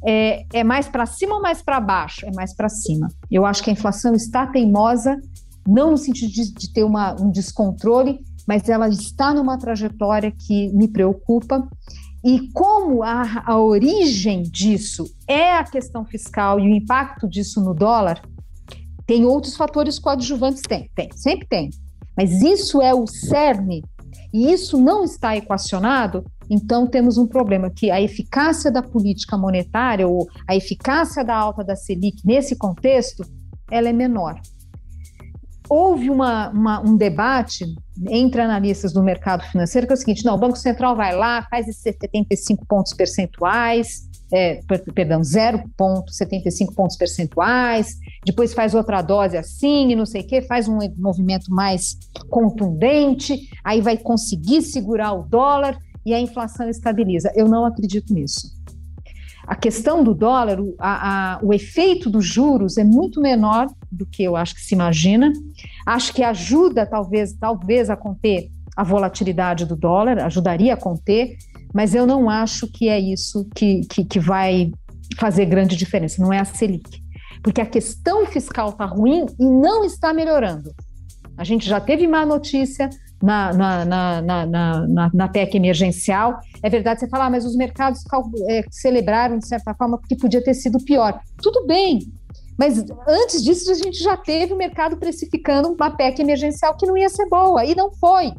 é, 0.05 0.45
é 0.51 0.65
mais 0.65 0.85
para 0.89 1.05
cima 1.05 1.35
ou 1.35 1.41
mais 1.41 1.61
para 1.61 1.79
baixo? 1.79 2.25
É 2.25 2.31
mais 2.33 2.53
para 2.53 2.67
cima. 2.67 3.07
Eu 3.31 3.45
acho 3.45 3.63
que 3.63 3.69
a 3.69 3.73
inflação 3.73 4.13
está 4.13 4.45
teimosa, 4.45 5.17
não 5.65 5.91
no 5.91 5.97
sentido 5.97 6.29
de, 6.29 6.53
de 6.53 6.73
ter 6.73 6.83
uma, 6.83 7.13
um 7.13 7.31
descontrole, 7.31 8.19
mas 8.45 8.67
ela 8.67 8.89
está 8.89 9.33
numa 9.33 9.57
trajetória 9.57 10.29
que 10.29 10.67
me 10.73 10.89
preocupa. 10.89 11.65
E 12.21 12.49
como 12.51 13.01
a, 13.01 13.43
a 13.45 13.57
origem 13.57 14.43
disso 14.43 15.05
é 15.25 15.53
a 15.53 15.63
questão 15.63 16.03
fiscal 16.03 16.59
e 16.59 16.63
o 16.63 16.75
impacto 16.75 17.29
disso 17.29 17.63
no 17.63 17.73
dólar, 17.73 18.21
tem 19.05 19.25
outros 19.25 19.55
fatores 19.55 19.99
coadjuvantes? 19.99 20.61
Tem, 20.61 20.89
tem, 20.95 21.09
sempre 21.15 21.47
tem. 21.47 21.69
Mas 22.15 22.41
isso 22.41 22.81
é 22.81 22.93
o 22.93 23.07
cerne 23.07 23.83
e 24.33 24.51
isso 24.51 24.79
não 24.79 25.03
está 25.03 25.37
equacionado, 25.37 26.25
então 26.49 26.87
temos 26.87 27.19
um 27.19 27.27
problema 27.27 27.69
que 27.69 27.91
a 27.91 28.01
eficácia 28.01 28.71
da 28.71 28.81
política 28.81 29.37
monetária 29.37 30.07
ou 30.07 30.27
a 30.47 30.55
eficácia 30.55 31.23
da 31.23 31.35
alta 31.35 31.63
da 31.63 31.75
Selic 31.75 32.17
nesse 32.25 32.55
contexto, 32.55 33.23
ela 33.69 33.89
é 33.89 33.93
menor. 33.93 34.41
Houve 35.69 36.09
uma, 36.09 36.49
uma, 36.49 36.81
um 36.81 36.97
debate 36.97 37.65
entre 38.09 38.41
analistas 38.41 38.91
do 38.91 39.03
mercado 39.03 39.43
financeiro 39.43 39.85
que 39.85 39.93
é 39.93 39.95
o 39.95 39.97
seguinte: 39.97 40.25
não, 40.25 40.35
o 40.35 40.39
Banco 40.39 40.57
Central 40.57 40.95
vai 40.95 41.15
lá, 41.15 41.47
faz 41.49 41.67
esses 41.67 41.81
75 41.83 42.65
pontos 42.65 42.93
percentuais, 42.93 44.09
é, 44.33 44.59
perdão, 44.93 45.21
0,75 45.21 46.73
pontos 46.75 46.97
percentuais, 46.97 47.97
depois 48.25 48.53
faz 48.53 48.73
outra 48.73 49.01
dose 49.01 49.37
assim 49.37 49.91
e 49.91 49.95
não 49.95 50.05
sei 50.05 50.21
o 50.21 50.27
quê, 50.27 50.41
faz 50.41 50.67
um 50.67 50.79
movimento 50.97 51.51
mais 51.51 51.97
contundente, 52.29 53.49
aí 53.63 53.81
vai 53.81 53.97
conseguir 53.97 54.61
segurar 54.61 55.13
o 55.13 55.23
dólar 55.23 55.77
e 56.05 56.13
a 56.13 56.19
inflação 56.19 56.69
estabiliza. 56.69 57.31
Eu 57.35 57.47
não 57.47 57.65
acredito 57.65 58.13
nisso. 58.13 58.51
A 59.45 59.55
questão 59.55 60.03
do 60.03 60.13
dólar, 60.13 60.59
o, 60.59 60.73
a, 60.79 61.35
a, 61.35 61.39
o 61.43 61.53
efeito 61.53 62.09
dos 62.09 62.25
juros 62.25 62.77
é 62.77 62.83
muito 62.83 63.19
menor 63.19 63.67
do 63.91 64.05
que 64.05 64.23
eu 64.23 64.37
acho 64.37 64.55
que 64.55 64.61
se 64.61 64.73
imagina. 64.73 65.31
Acho 65.85 66.13
que 66.13 66.23
ajuda, 66.23 66.85
talvez, 66.85 67.33
talvez, 67.33 67.89
a 67.89 67.95
conter 67.97 68.49
a 68.75 68.83
volatilidade 68.83 69.65
do 69.65 69.75
dólar, 69.75 70.19
ajudaria 70.19 70.73
a 70.73 70.77
conter, 70.77 71.37
mas 71.73 71.93
eu 71.93 72.07
não 72.07 72.29
acho 72.29 72.67
que 72.67 72.89
é 72.89 72.99
isso 72.99 73.47
que, 73.55 73.81
que, 73.81 74.03
que 74.03 74.19
vai 74.19 74.71
fazer 75.17 75.45
grande 75.45 75.75
diferença, 75.75 76.21
não 76.21 76.33
é 76.33 76.39
a 76.39 76.45
Selic. 76.45 77.02
Porque 77.43 77.61
a 77.61 77.65
questão 77.65 78.25
fiscal 78.25 78.69
está 78.69 78.85
ruim 78.85 79.25
e 79.37 79.45
não 79.45 79.83
está 79.83 80.13
melhorando. 80.13 80.73
A 81.37 81.43
gente 81.43 81.67
já 81.67 81.79
teve 81.79 82.07
má 82.07 82.25
notícia 82.25 82.89
na, 83.21 83.53
na, 83.53 83.85
na, 83.85 84.45
na, 84.45 85.11
na, 85.13 85.27
PEC 85.27 85.57
emergencial. 85.57 86.39
É 86.61 86.69
verdade, 86.69 87.01
você 87.01 87.07
fala, 87.07 87.25
ah, 87.25 87.29
mas 87.29 87.45
os 87.45 87.55
mercados 87.55 88.01
é, 88.47 88.63
celebraram, 88.71 89.37
de 89.37 89.47
certa 89.47 89.73
forma, 89.73 89.97
porque 89.97 90.15
podia 90.15 90.43
ter 90.43 90.53
sido 90.53 90.77
pior. 90.83 91.19
Tudo 91.41 91.65
bem, 91.65 91.99
mas 92.57 92.83
antes 93.07 93.43
disso, 93.43 93.71
a 93.71 93.75
gente 93.75 93.97
já 93.97 94.15
teve 94.15 94.53
o 94.53 94.57
mercado 94.57 94.97
precificando 94.97 95.69
uma 95.69 95.91
PEC 95.91 96.21
emergencial 96.21 96.75
que 96.77 96.85
não 96.85 96.97
ia 96.97 97.09
ser 97.09 97.27
boa, 97.27 97.65
e 97.65 97.75
não 97.75 97.91
foi. 97.93 98.33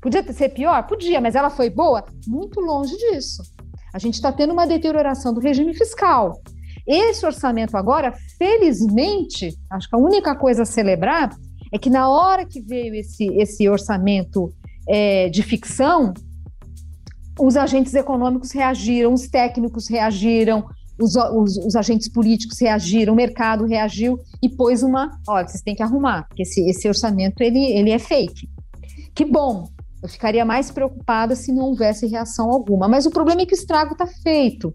Podia 0.00 0.22
ser 0.32 0.50
pior? 0.50 0.86
Podia, 0.86 1.20
mas 1.20 1.34
ela 1.34 1.50
foi 1.50 1.70
boa? 1.70 2.04
Muito 2.26 2.60
longe 2.60 2.96
disso. 2.96 3.42
A 3.92 3.98
gente 3.98 4.14
está 4.14 4.32
tendo 4.32 4.52
uma 4.52 4.66
deterioração 4.66 5.32
do 5.32 5.40
regime 5.40 5.74
fiscal. 5.74 6.40
Esse 6.86 7.26
orçamento 7.26 7.76
agora, 7.76 8.14
felizmente, 8.38 9.56
acho 9.70 9.88
que 9.88 9.96
a 9.96 9.98
única 9.98 10.36
coisa 10.36 10.62
a 10.62 10.66
celebrar 10.66 11.30
é 11.72 11.78
que 11.78 11.90
na 11.90 12.08
hora 12.08 12.46
que 12.46 12.60
veio 12.60 12.94
esse, 12.94 13.26
esse 13.34 13.68
orçamento 13.68 14.52
é, 14.88 15.28
de 15.28 15.42
ficção, 15.42 16.14
os 17.38 17.56
agentes 17.56 17.92
econômicos 17.94 18.52
reagiram, 18.52 19.12
os 19.12 19.28
técnicos 19.28 19.88
reagiram, 19.88 20.64
os, 20.98 21.14
os, 21.16 21.56
os, 21.58 21.76
agentes 21.76 22.08
políticos 22.08 22.58
reagiram, 22.58 23.12
o 23.12 23.16
mercado 23.16 23.66
reagiu 23.66 24.18
e 24.42 24.48
pôs 24.48 24.82
uma, 24.82 25.10
olha, 25.28 25.46
vocês 25.46 25.62
têm 25.62 25.74
que 25.74 25.82
arrumar, 25.82 26.26
porque 26.28 26.42
esse, 26.42 26.60
esse 26.68 26.88
orçamento 26.88 27.42
ele, 27.42 27.62
ele 27.72 27.90
é 27.90 27.98
fake. 27.98 28.48
Que 29.14 29.24
bom, 29.24 29.68
eu 30.02 30.08
ficaria 30.08 30.44
mais 30.44 30.70
preocupada 30.70 31.34
se 31.34 31.52
não 31.52 31.64
houvesse 31.64 32.06
reação 32.06 32.50
alguma. 32.50 32.88
Mas 32.88 33.06
o 33.06 33.10
problema 33.10 33.42
é 33.42 33.46
que 33.46 33.54
o 33.54 33.56
estrago 33.56 33.92
está 33.92 34.06
feito. 34.06 34.74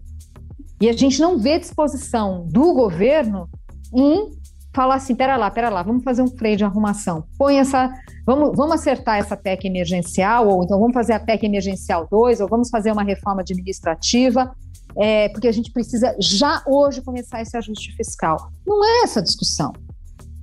E 0.82 0.88
a 0.88 0.92
gente 0.92 1.20
não 1.20 1.38
vê 1.38 1.60
disposição 1.60 2.44
do 2.50 2.74
governo 2.74 3.48
em 3.94 4.32
falar 4.74 4.96
assim, 4.96 5.14
pera 5.14 5.36
lá, 5.36 5.48
pera 5.48 5.68
lá, 5.68 5.80
vamos 5.80 6.02
fazer 6.02 6.22
um 6.22 6.26
freio 6.26 6.56
de 6.56 6.64
arrumação. 6.64 7.22
Põe 7.38 7.58
essa, 7.58 7.88
vamos, 8.26 8.56
vamos 8.56 8.74
acertar 8.74 9.18
essa 9.18 9.36
PEC 9.36 9.68
emergencial, 9.68 10.48
ou 10.48 10.64
então 10.64 10.80
vamos 10.80 10.92
fazer 10.92 11.12
a 11.12 11.20
PEC 11.20 11.46
emergencial 11.46 12.08
2, 12.10 12.40
ou 12.40 12.48
vamos 12.48 12.68
fazer 12.68 12.90
uma 12.90 13.04
reforma 13.04 13.42
administrativa, 13.42 14.50
é, 14.96 15.28
porque 15.28 15.46
a 15.46 15.52
gente 15.52 15.70
precisa 15.70 16.16
já 16.18 16.60
hoje 16.66 17.00
começar 17.00 17.40
esse 17.40 17.56
ajuste 17.56 17.94
fiscal. 17.94 18.50
Não 18.66 18.84
é 18.84 19.04
essa 19.04 19.20
a 19.20 19.22
discussão. 19.22 19.72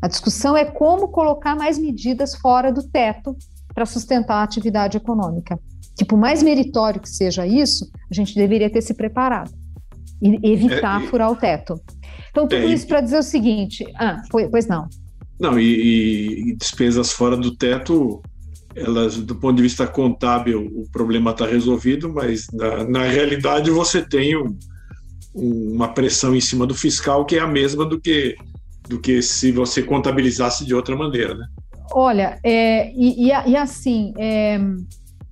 A 0.01 0.07
discussão 0.07 0.55
é 0.55 0.63
como 0.63 1.09
colocar 1.09 1.53
mais 1.53 1.77
medidas 1.77 2.33
fora 2.33 2.71
do 2.71 2.87
teto 2.87 3.35
para 3.75 3.85
sustentar 3.85 4.35
a 4.35 4.43
atividade 4.43 4.95
econômica. 4.95 5.59
Que 5.97 6.05
por 6.05 6.17
mais 6.17 6.41
meritório 6.41 7.01
que 7.01 7.09
seja 7.09 7.45
isso, 7.45 7.91
a 8.09 8.15
gente 8.15 8.33
deveria 8.33 8.69
ter 8.69 8.81
se 8.81 8.93
preparado 8.93 9.58
e 10.21 10.51
evitar 10.51 11.03
é, 11.03 11.07
furar 11.07 11.31
o 11.31 11.35
teto. 11.35 11.79
Então, 12.31 12.47
tudo 12.47 12.61
é, 12.61 12.65
isso 12.65 12.87
para 12.87 13.01
dizer 13.01 13.17
o 13.17 13.23
seguinte: 13.23 13.85
ah, 13.95 14.21
pois 14.29 14.67
não. 14.67 14.87
Não, 15.39 15.59
e, 15.59 16.49
e, 16.49 16.55
despesas 16.55 17.11
fora 17.11 17.37
do 17.37 17.55
teto, 17.55 18.21
elas, 18.75 19.17
do 19.17 19.35
ponto 19.35 19.55
de 19.55 19.63
vista 19.63 19.87
contábil, 19.87 20.69
o 20.75 20.89
problema 20.91 21.31
está 21.31 21.45
resolvido, 21.45 22.13
mas 22.13 22.47
na, 22.51 22.83
na, 22.83 23.03
realidade 23.03 23.71
você 23.71 24.01
tem 24.01 24.35
um, 24.35 24.57
uma 25.33 25.87
pressão 25.93 26.35
em 26.35 26.41
cima 26.41 26.67
do 26.67 26.75
fiscal 26.75 27.25
que 27.25 27.37
é 27.37 27.39
a 27.39 27.47
mesma 27.47 27.85
do 27.85 27.99
que, 27.99 28.35
do 28.89 28.99
que 28.99 29.21
se 29.21 29.51
você 29.51 29.81
contabilizasse 29.81 30.65
de 30.65 30.75
outra 30.75 30.95
maneira, 30.95 31.33
né? 31.35 31.47
Olha, 31.91 32.37
é, 32.43 32.91
e, 32.91 33.27
e, 33.27 33.29
e, 33.29 33.55
assim, 33.55 34.13
é, 34.17 34.59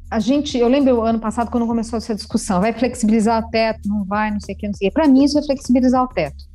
a 0.09 0.19
gente, 0.19 0.57
eu 0.57 0.67
lembro 0.67 1.01
ano 1.01 1.19
passado 1.19 1.51
quando 1.51 1.67
começou 1.67 1.97
essa 1.97 2.15
discussão, 2.15 2.61
vai 2.61 2.71
flexibilizar 2.71 3.43
o 3.43 3.49
teto, 3.49 3.81
não 3.85 4.05
vai, 4.05 4.31
não 4.31 4.39
sei 4.39 4.55
o 4.55 4.57
que, 4.57 4.67
não 4.67 4.73
sei 4.73 4.87
o 4.87 4.91
que. 4.91 4.93
Para 4.93 5.07
mim 5.07 5.23
isso 5.23 5.37
é 5.37 5.43
flexibilizar 5.43 6.03
o 6.03 6.07
teto. 6.07 6.45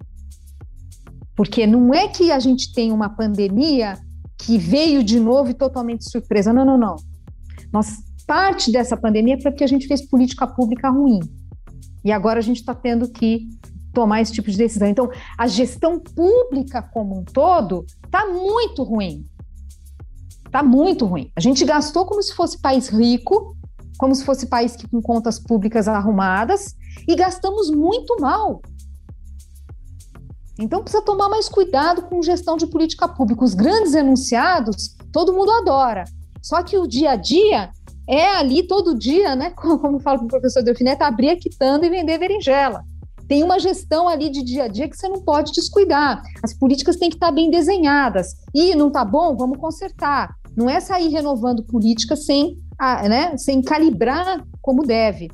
Porque 1.37 1.67
não 1.67 1.93
é 1.93 2.09
que 2.09 2.31
a 2.31 2.39
gente 2.39 2.73
tem 2.73 2.91
uma 2.93 3.11
pandemia 3.11 3.99
que 4.39 4.59
veio 4.59 5.03
de 5.05 5.21
novo 5.21 5.51
e 5.51 5.55
totalmente 5.55 6.11
surpresa. 6.11 6.53
Não, 6.53 6.65
não, 6.65 6.79
não. 6.79 6.97
Nós, 7.73 7.99
parte 8.27 8.73
dessa 8.73 8.97
pandemia 8.97 9.41
foi 9.41 9.51
porque 9.51 9.65
a 9.65 9.69
gente 9.69 9.87
fez 9.87 10.07
política 10.09 10.47
pública 10.47 10.91
ruim. 10.91 11.21
E 12.05 12.11
agora 12.11 12.39
a 12.39 12.43
gente 12.43 12.59
está 12.59 12.75
tendo 12.75 13.09
que 13.09 13.49
tomar 13.93 14.21
esse 14.23 14.33
tipo 14.33 14.51
de 14.51 14.57
decisão. 14.57 14.89
Então, 14.89 15.11
a 15.39 15.47
gestão 15.47 16.01
pública 16.01 16.83
como 16.83 17.19
um 17.19 17.25
todo 17.25 17.85
está 18.05 18.27
muito 18.27 18.83
ruim. 18.83 19.25
Está 20.53 20.63
muito 20.63 21.07
ruim. 21.07 21.33
A 21.35 21.41
gente 21.41 21.65
gastou 21.65 22.05
como 22.05 22.23
se 22.23 22.35
fosse 22.35 22.61
país 22.61 22.87
rico, 22.89 23.57
como 23.97 24.15
se 24.15 24.23
fosse 24.23 24.45
país 24.45 24.77
que, 24.77 24.87
com 24.87 25.01
contas 25.01 25.39
públicas 25.39 25.89
arrumadas, 25.89 26.77
e 27.09 27.17
gastamos 27.17 27.71
muito 27.71 28.21
mal. 28.21 28.61
Então 30.61 30.83
precisa 30.83 31.03
tomar 31.03 31.31
mais 31.31 31.49
cuidado 31.49 32.03
com 32.03 32.23
gestão 32.23 32.59
de 32.59 32.67
política 32.67 33.09
pública. 33.09 33.43
Os 33.43 33.55
grandes 33.55 33.95
enunciados, 33.95 34.95
todo 35.11 35.33
mundo 35.33 35.51
adora. 35.53 36.05
Só 36.43 36.63
que 36.63 36.77
o 36.77 36.87
dia 36.87 37.13
a 37.13 37.17
dia 37.17 37.71
é 38.07 38.37
ali 38.37 38.67
todo 38.67 38.99
dia, 38.99 39.35
né? 39.35 39.53
Como, 39.57 40.01
fala 40.01 40.19
com 40.19 40.27
o 40.27 40.29
professor 40.29 40.63
Delfineta, 40.63 41.07
abrir 41.07 41.31
a 41.31 41.37
quitanda 41.39 41.87
e 41.87 41.91
vender 41.91 42.19
berinjela. 42.19 42.85
Tem 43.27 43.43
uma 43.43 43.59
gestão 43.59 44.07
ali 44.07 44.29
de 44.29 44.43
dia 44.43 44.65
a 44.65 44.69
dia 44.69 44.87
que 44.87 44.99
você 44.99 45.09
não 45.09 45.23
pode 45.23 45.51
descuidar. 45.53 46.23
As 46.43 46.53
políticas 46.53 46.97
têm 46.97 47.09
que 47.09 47.17
estar 47.17 47.31
bem 47.31 47.51
desenhadas. 47.51 48.35
E 48.55 48.75
não 48.75 48.89
está 48.89 49.03
bom, 49.03 49.35
vamos 49.35 49.57
consertar. 49.57 50.42
Não 50.57 50.69
é 50.69 50.81
sair 50.81 51.09
renovando 51.09 51.63
política 51.63 52.17
sem, 52.17 52.57
né, 53.09 53.37
sem 53.37 53.63
calibrar 53.63 54.45
como 54.61 54.83
deve. 54.83 55.29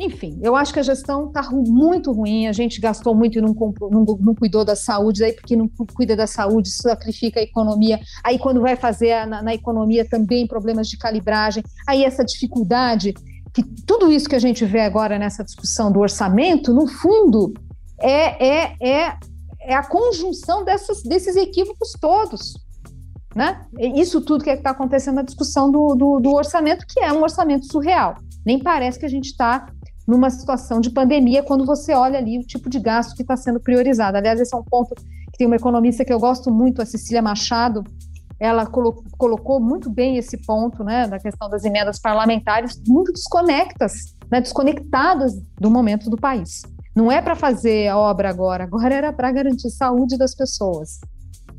Enfim, 0.00 0.38
eu 0.42 0.56
acho 0.56 0.72
que 0.72 0.80
a 0.80 0.82
gestão 0.82 1.26
está 1.26 1.42
muito 1.50 2.10
ruim, 2.10 2.46
a 2.46 2.52
gente 2.52 2.80
gastou 2.80 3.14
muito 3.14 3.38
e 3.38 3.42
não, 3.42 3.54
não, 3.90 4.04
não, 4.18 4.34
cuidou 4.34 4.64
da 4.64 4.74
saúde, 4.74 5.22
aí 5.22 5.34
porque 5.34 5.54
não 5.54 5.68
cuida 5.94 6.16
da 6.16 6.26
saúde, 6.26 6.70
sacrifica 6.70 7.38
a 7.38 7.42
economia, 7.42 8.00
aí 8.24 8.38
quando 8.38 8.62
vai 8.62 8.76
fazer 8.76 9.26
na, 9.26 9.42
na 9.42 9.52
economia 9.52 10.08
também 10.08 10.46
problemas 10.46 10.88
de 10.88 10.96
calibragem, 10.96 11.62
aí 11.86 12.02
essa 12.02 12.24
dificuldade, 12.24 13.12
que 13.52 13.62
tudo 13.86 14.10
isso 14.10 14.26
que 14.26 14.34
a 14.34 14.40
gente 14.40 14.64
vê 14.64 14.80
agora 14.80 15.18
nessa 15.18 15.44
discussão 15.44 15.92
do 15.92 16.00
orçamento, 16.00 16.72
no 16.72 16.88
fundo, 16.88 17.52
é, 18.00 18.46
é, 18.46 18.76
é, 18.80 19.16
é 19.60 19.74
a 19.74 19.86
conjunção 19.86 20.64
dessas, 20.64 21.02
desses 21.02 21.36
equívocos 21.36 21.92
todos. 22.00 22.54
Né? 23.40 23.58
Isso 23.96 24.20
tudo 24.20 24.44
que 24.44 24.50
é 24.50 24.54
está 24.54 24.72
acontecendo 24.72 25.14
na 25.14 25.22
discussão 25.22 25.70
do, 25.70 25.94
do, 25.94 26.20
do 26.20 26.34
orçamento, 26.34 26.84
que 26.86 27.00
é 27.00 27.10
um 27.10 27.22
orçamento 27.22 27.64
surreal. 27.72 28.16
Nem 28.44 28.58
parece 28.58 28.98
que 28.98 29.06
a 29.06 29.08
gente 29.08 29.30
está 29.30 29.66
numa 30.06 30.28
situação 30.28 30.78
de 30.78 30.90
pandemia, 30.90 31.42
quando 31.42 31.64
você 31.64 31.94
olha 31.94 32.18
ali 32.18 32.38
o 32.38 32.42
tipo 32.42 32.68
de 32.68 32.78
gasto 32.78 33.16
que 33.16 33.22
está 33.22 33.38
sendo 33.38 33.58
priorizado. 33.58 34.18
Aliás, 34.18 34.38
esse 34.38 34.54
é 34.54 34.58
um 34.58 34.62
ponto 34.62 34.94
que 34.94 35.38
tem 35.38 35.46
uma 35.46 35.56
economista 35.56 36.04
que 36.04 36.12
eu 36.12 36.20
gosto 36.20 36.50
muito, 36.50 36.82
a 36.82 36.84
Cecília 36.84 37.22
Machado, 37.22 37.82
ela 38.38 38.66
colocou, 38.66 39.58
muito 39.58 39.88
bem 39.88 40.18
esse 40.18 40.36
ponto, 40.36 40.84
né, 40.84 41.08
da 41.08 41.18
questão 41.18 41.48
das 41.48 41.64
emendas 41.64 41.98
parlamentares, 41.98 42.78
muito 42.86 43.10
desconectas, 43.10 44.14
né, 44.30 44.42
desconectadas 44.42 45.32
do 45.58 45.70
momento 45.70 46.10
do 46.10 46.16
país. 46.18 46.60
Não 46.94 47.10
é 47.10 47.22
para 47.22 47.34
fazer 47.34 47.88
a 47.88 47.96
obra 47.96 48.28
agora, 48.28 48.64
agora 48.64 48.94
era 48.94 49.12
para 49.14 49.32
garantir 49.32 49.68
a 49.68 49.70
saúde 49.70 50.18
das 50.18 50.34
pessoas. 50.34 50.98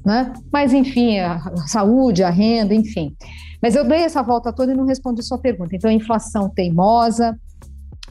Né? 0.06 0.34
Mas, 0.52 0.74
enfim, 0.74 1.20
a 1.20 1.40
saúde, 1.68 2.24
a 2.24 2.30
renda, 2.30 2.74
enfim. 2.74 3.16
Mas 3.62 3.76
eu 3.76 3.84
dei 3.84 4.00
essa 4.00 4.24
volta 4.24 4.52
toda 4.52 4.72
e 4.72 4.76
não 4.76 4.86
respondi 4.86 5.22
sua 5.22 5.38
pergunta. 5.38 5.76
Então, 5.76 5.90
a 5.90 5.94
inflação 5.94 6.50
teimosa, 6.50 7.38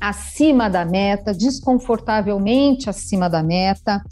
acima 0.00 0.70
da 0.70 0.84
meta, 0.84 1.34
desconfortavelmente 1.34 2.88
acima 2.88 3.28
da 3.28 3.42
meta. 3.42 4.02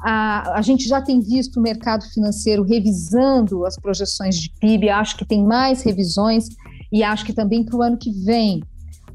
A, 0.00 0.58
a 0.58 0.62
gente 0.62 0.86
já 0.86 1.00
tem 1.00 1.20
visto 1.20 1.58
o 1.58 1.62
mercado 1.62 2.04
financeiro 2.12 2.62
revisando 2.62 3.64
as 3.64 3.76
projeções 3.76 4.36
de 4.36 4.50
PIB, 4.60 4.90
acho 4.90 5.16
que 5.16 5.24
tem 5.24 5.42
mais 5.44 5.82
revisões 5.82 6.48
e 6.92 7.02
acho 7.02 7.24
que 7.24 7.32
também 7.32 7.64
para 7.64 7.76
o 7.76 7.82
ano 7.82 7.96
que 7.96 8.12
vem. 8.24 8.62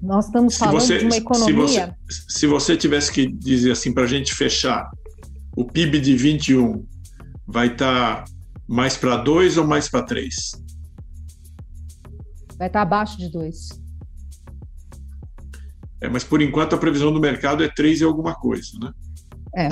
Nós 0.01 0.25
estamos 0.25 0.57
falando 0.57 0.81
você, 0.81 0.97
de 0.97 1.05
uma 1.05 1.15
economia. 1.15 1.95
Se 2.09 2.25
você, 2.25 2.39
se 2.39 2.47
você 2.47 2.77
tivesse 2.77 3.11
que 3.11 3.27
dizer 3.27 3.71
assim 3.71 3.93
para 3.93 4.03
a 4.03 4.07
gente 4.07 4.33
fechar, 4.33 4.89
o 5.55 5.63
PIB 5.63 6.01
de 6.01 6.15
21 6.15 6.83
vai 7.47 7.67
estar 7.67 8.23
tá 8.23 8.31
mais 8.67 8.97
para 8.97 9.17
2 9.17 9.57
ou 9.57 9.67
mais 9.67 9.89
para 9.89 10.03
3? 10.03 10.35
Vai 12.57 12.67
estar 12.67 12.79
tá 12.79 12.81
abaixo 12.81 13.17
de 13.17 13.29
2. 13.31 13.81
É, 16.01 16.09
mas 16.09 16.23
por 16.23 16.41
enquanto 16.41 16.75
a 16.75 16.77
previsão 16.77 17.13
do 17.13 17.19
mercado 17.19 17.63
é 17.63 17.69
3 17.69 18.01
e 18.01 18.03
alguma 18.03 18.35
coisa, 18.35 18.71
né? 18.81 18.91
É. 19.55 19.69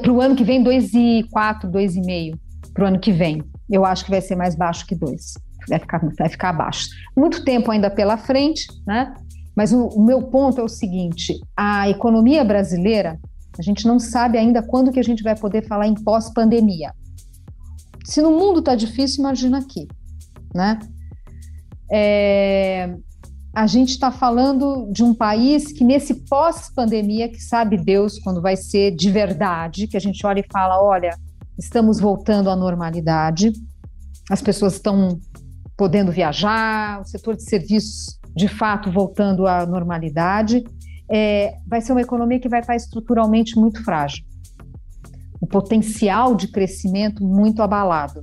Para 0.00 0.12
o 0.12 0.20
ano 0.20 0.36
que 0.36 0.44
vem, 0.44 0.62
2,4, 0.62 1.70
2,5 1.70 2.38
para 2.72 2.84
o 2.84 2.86
ano 2.86 3.00
que 3.00 3.12
vem. 3.12 3.42
Eu 3.70 3.84
acho 3.84 4.04
que 4.04 4.10
vai 4.10 4.20
ser 4.20 4.36
mais 4.36 4.54
baixo 4.54 4.86
que 4.86 4.94
2. 4.94 5.34
Vai 5.68 5.78
ficar, 5.80 6.00
vai 6.16 6.28
ficar 6.28 6.50
abaixo. 6.50 6.88
Muito 7.16 7.44
tempo 7.44 7.70
ainda 7.70 7.90
pela 7.90 8.16
frente, 8.16 8.66
né? 8.86 9.12
Mas 9.56 9.72
o, 9.72 9.86
o 9.88 10.04
meu 10.04 10.22
ponto 10.22 10.60
é 10.60 10.64
o 10.64 10.68
seguinte: 10.68 11.40
a 11.56 11.88
economia 11.88 12.44
brasileira, 12.44 13.18
a 13.58 13.62
gente 13.62 13.86
não 13.86 13.98
sabe 13.98 14.38
ainda 14.38 14.62
quando 14.62 14.92
que 14.92 15.00
a 15.00 15.04
gente 15.04 15.22
vai 15.22 15.36
poder 15.36 15.66
falar 15.66 15.86
em 15.86 15.94
pós-pandemia. 15.94 16.92
Se 18.04 18.20
no 18.22 18.30
mundo 18.30 18.60
está 18.60 18.74
difícil, 18.74 19.20
imagina 19.20 19.58
aqui, 19.58 19.88
né? 20.54 20.78
É, 21.90 22.94
a 23.54 23.66
gente 23.66 23.90
está 23.90 24.10
falando 24.10 24.88
de 24.92 25.02
um 25.02 25.14
país 25.14 25.72
que, 25.72 25.82
nesse 25.82 26.14
pós-pandemia, 26.26 27.28
que 27.28 27.40
sabe 27.40 27.76
Deus 27.76 28.18
quando 28.18 28.42
vai 28.42 28.56
ser 28.56 28.94
de 28.94 29.10
verdade, 29.10 29.86
que 29.86 29.96
a 29.96 30.00
gente 30.00 30.24
olha 30.26 30.40
e 30.40 30.52
fala: 30.52 30.82
olha, 30.82 31.16
estamos 31.58 31.98
voltando 31.98 32.50
à 32.50 32.56
normalidade, 32.56 33.52
as 34.30 34.42
pessoas 34.42 34.74
estão 34.74 35.18
podendo 35.76 36.12
viajar, 36.12 37.00
o 37.00 37.04
setor 37.04 37.36
de 37.36 37.44
serviços 37.44 38.18
de 38.34 38.48
fato 38.48 38.90
voltando 38.90 39.46
à 39.46 39.64
normalidade, 39.64 40.62
é, 41.10 41.54
vai 41.66 41.80
ser 41.80 41.92
uma 41.92 42.00
economia 42.00 42.40
que 42.40 42.48
vai 42.48 42.60
estar 42.60 42.76
estruturalmente 42.76 43.58
muito 43.58 43.82
frágil. 43.84 44.24
O 45.40 45.46
potencial 45.46 46.34
de 46.34 46.48
crescimento 46.48 47.24
muito 47.24 47.62
abalado. 47.62 48.22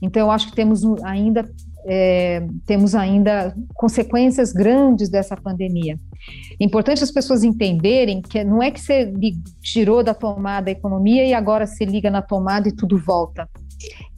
Então, 0.00 0.20
eu 0.20 0.30
acho 0.30 0.50
que 0.50 0.56
temos 0.56 0.84
ainda, 1.02 1.48
é, 1.86 2.46
temos 2.66 2.94
ainda 2.94 3.54
consequências 3.74 4.52
grandes 4.52 5.08
dessa 5.08 5.36
pandemia. 5.36 5.98
É 6.60 6.64
importante 6.64 7.02
as 7.02 7.10
pessoas 7.10 7.42
entenderem 7.42 8.22
que 8.22 8.42
não 8.44 8.62
é 8.62 8.70
que 8.70 8.80
você 8.80 9.12
tirou 9.62 10.02
da 10.02 10.14
tomada 10.14 10.70
a 10.70 10.72
economia 10.72 11.24
e 11.26 11.34
agora 11.34 11.66
se 11.66 11.84
liga 11.84 12.10
na 12.10 12.22
tomada 12.22 12.68
e 12.68 12.72
tudo 12.72 12.98
volta. 12.98 13.48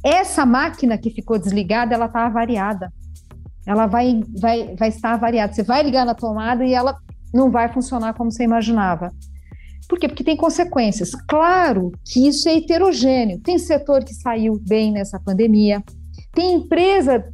Essa 0.04 0.44
máquina 0.44 0.98
que 0.98 1.10
ficou 1.10 1.38
desligada, 1.38 1.94
ela 1.94 2.06
está 2.06 2.26
avariada. 2.26 2.92
Ela 3.66 3.86
vai, 3.86 4.20
vai, 4.40 4.76
vai 4.76 4.88
estar 4.88 5.14
avariada. 5.14 5.52
Você 5.52 5.62
vai 5.62 5.82
ligar 5.82 6.06
na 6.06 6.14
tomada 6.14 6.64
e 6.64 6.72
ela 6.72 6.96
não 7.36 7.50
vai 7.50 7.72
funcionar 7.72 8.14
como 8.14 8.32
você 8.32 8.42
imaginava. 8.42 9.12
Por 9.88 9.98
quê? 9.98 10.08
Porque 10.08 10.24
tem 10.24 10.36
consequências. 10.36 11.12
Claro 11.28 11.92
que 12.04 12.26
isso 12.26 12.48
é 12.48 12.56
heterogêneo. 12.56 13.40
Tem 13.40 13.58
setor 13.58 14.04
que 14.04 14.14
saiu 14.14 14.60
bem 14.66 14.92
nessa 14.92 15.20
pandemia, 15.20 15.82
tem 16.36 16.56
empresa 16.56 17.24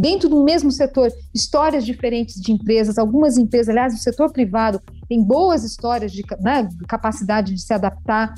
dentro 0.00 0.28
do 0.28 0.44
mesmo 0.44 0.70
setor, 0.70 1.10
histórias 1.34 1.84
diferentes 1.84 2.40
de 2.40 2.52
empresas. 2.52 2.98
Algumas 2.98 3.36
empresas, 3.36 3.68
aliás, 3.70 3.94
o 3.94 3.98
setor 3.98 4.30
privado 4.30 4.80
tem 5.08 5.22
boas 5.22 5.64
histórias 5.64 6.12
de 6.12 6.22
né, 6.40 6.68
capacidade 6.86 7.52
de 7.52 7.60
se 7.60 7.72
adaptar, 7.72 8.34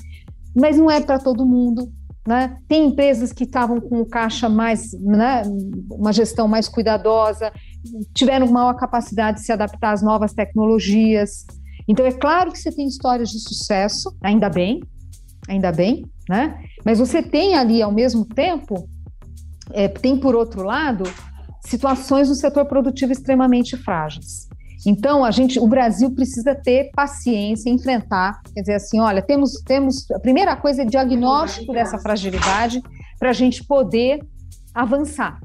mas 0.55 0.79
não 0.79 0.91
é 0.91 1.01
para 1.01 1.19
todo 1.19 1.45
mundo. 1.45 1.93
Né? 2.27 2.57
Tem 2.67 2.87
empresas 2.87 3.33
que 3.33 3.45
estavam 3.45 3.81
com 3.81 4.01
o 4.01 4.07
caixa 4.07 4.49
mais, 4.49 4.93
né, 5.01 5.43
uma 5.91 6.13
gestão 6.13 6.49
mais 6.49 6.69
cuidadosa, 6.69 7.53
tiveram 8.15 8.47
maior 8.49 8.75
capacidade 8.75 9.39
de 9.39 9.45
se 9.45 9.53
adaptar 9.53 9.93
às 9.93 10.03
novas 10.03 10.33
tecnologias. 10.33 11.45
Então, 11.89 12.05
é 12.05 12.13
claro 12.13 12.53
que 12.53 12.59
você 12.59 12.73
tem 12.73 12.87
histórias 12.87 13.31
de 13.31 13.41
sucesso, 13.41 14.15
ainda 14.23 14.49
bem, 14.49 14.81
ainda 15.49 15.73
bem, 15.73 16.05
né? 16.29 16.59
Mas 16.85 16.99
você 16.99 17.23
tem 17.23 17.55
ali, 17.55 17.81
ao 17.83 17.93
mesmo 17.93 18.25
tempo, 18.25 18.89
é, 19.73 19.89
tem, 19.89 20.19
por 20.19 20.35
outro 20.35 20.63
lado, 20.63 21.05
situações 21.65 22.29
no 22.29 22.35
setor 22.35 22.67
produtivo 22.67 23.13
extremamente 23.13 23.77
frágeis. 23.77 24.49
Então, 24.87 25.25
a 25.25 25.31
gente, 25.31 25.59
o 25.59 25.67
Brasil 25.67 26.15
precisa 26.15 26.55
ter 26.55 26.91
paciência, 26.95 27.71
enfrentar, 27.71 28.41
quer 28.55 28.61
dizer 28.61 28.75
assim, 28.75 29.01
olha, 29.01 29.21
temos, 29.21 29.61
temos, 29.65 30.09
a 30.13 30.21
primeira 30.21 30.55
coisa 30.55 30.83
é 30.83 30.85
diagnóstico 30.85 31.73
dessa 31.73 31.99
fragilidade 31.99 32.81
para 33.19 33.31
a 33.31 33.33
gente 33.33 33.65
poder 33.65 34.25
avançar, 34.73 35.41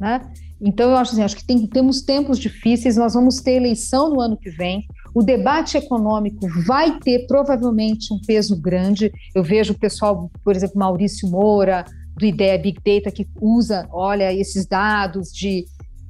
né? 0.00 0.22
Então, 0.60 0.90
eu 0.90 0.96
acho 0.96 1.12
assim, 1.12 1.22
acho 1.22 1.36
que 1.36 1.46
tem, 1.46 1.66
temos 1.66 2.02
tempos 2.02 2.38
difíceis, 2.38 2.96
nós 2.96 3.14
vamos 3.14 3.40
ter 3.40 3.52
eleição 3.52 4.10
no 4.10 4.20
ano 4.20 4.36
que 4.36 4.50
vem, 4.50 4.84
o 5.14 5.22
debate 5.22 5.76
econômico 5.76 6.46
vai 6.66 6.98
ter 6.98 7.26
provavelmente 7.26 8.12
um 8.12 8.20
peso 8.20 8.60
grande. 8.60 9.12
Eu 9.34 9.42
vejo 9.42 9.72
o 9.72 9.78
pessoal, 9.78 10.30
por 10.44 10.54
exemplo, 10.54 10.78
Maurício 10.78 11.28
Moura, 11.28 11.84
do 12.16 12.26
IDEA 12.26 12.58
Big 12.58 12.80
Data, 12.84 13.10
que 13.10 13.26
usa, 13.40 13.88
olha, 13.90 14.32
esses 14.32 14.66
dados 14.66 15.32
de, 15.32 15.64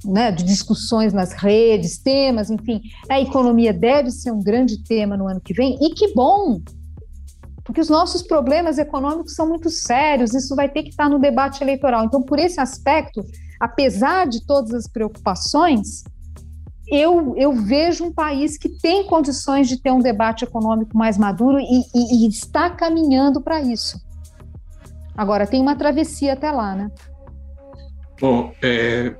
né, 0.04 0.32
de 0.32 0.42
discussões 0.44 1.12
nas 1.12 1.32
redes, 1.32 1.98
temas, 1.98 2.50
enfim. 2.50 2.80
A 3.08 3.20
economia 3.20 3.72
deve 3.72 4.10
ser 4.10 4.32
um 4.32 4.42
grande 4.42 4.82
tema 4.82 5.16
no 5.16 5.28
ano 5.28 5.40
que 5.40 5.52
vem, 5.54 5.78
e 5.80 5.90
que 5.90 6.14
bom! 6.14 6.60
Porque 7.64 7.82
os 7.82 7.90
nossos 7.90 8.22
problemas 8.22 8.78
econômicos 8.78 9.34
são 9.34 9.46
muito 9.46 9.68
sérios, 9.68 10.32
isso 10.32 10.56
vai 10.56 10.70
ter 10.70 10.82
que 10.82 10.88
estar 10.88 11.08
no 11.10 11.18
debate 11.18 11.62
eleitoral. 11.62 12.04
Então, 12.04 12.22
por 12.22 12.38
esse 12.38 12.58
aspecto, 12.58 13.22
apesar 13.58 14.26
de 14.26 14.44
todas 14.46 14.72
as 14.72 14.86
preocupações, 14.86 16.04
eu, 16.90 17.34
eu 17.36 17.52
vejo 17.52 18.04
um 18.04 18.12
país 18.12 18.56
que 18.56 18.68
tem 18.68 19.04
condições 19.04 19.68
de 19.68 19.80
ter 19.80 19.90
um 19.90 20.00
debate 20.00 20.44
econômico 20.44 20.96
mais 20.96 21.18
maduro 21.18 21.58
e, 21.58 21.82
e, 21.94 22.24
e 22.24 22.28
está 22.28 22.70
caminhando 22.70 23.40
para 23.40 23.60
isso. 23.60 24.00
Agora, 25.16 25.46
tem 25.46 25.60
uma 25.60 25.76
travessia 25.76 26.32
até 26.32 26.50
lá, 26.50 26.74
né? 26.74 26.90
Bom, 28.20 28.52
é, 28.62 29.14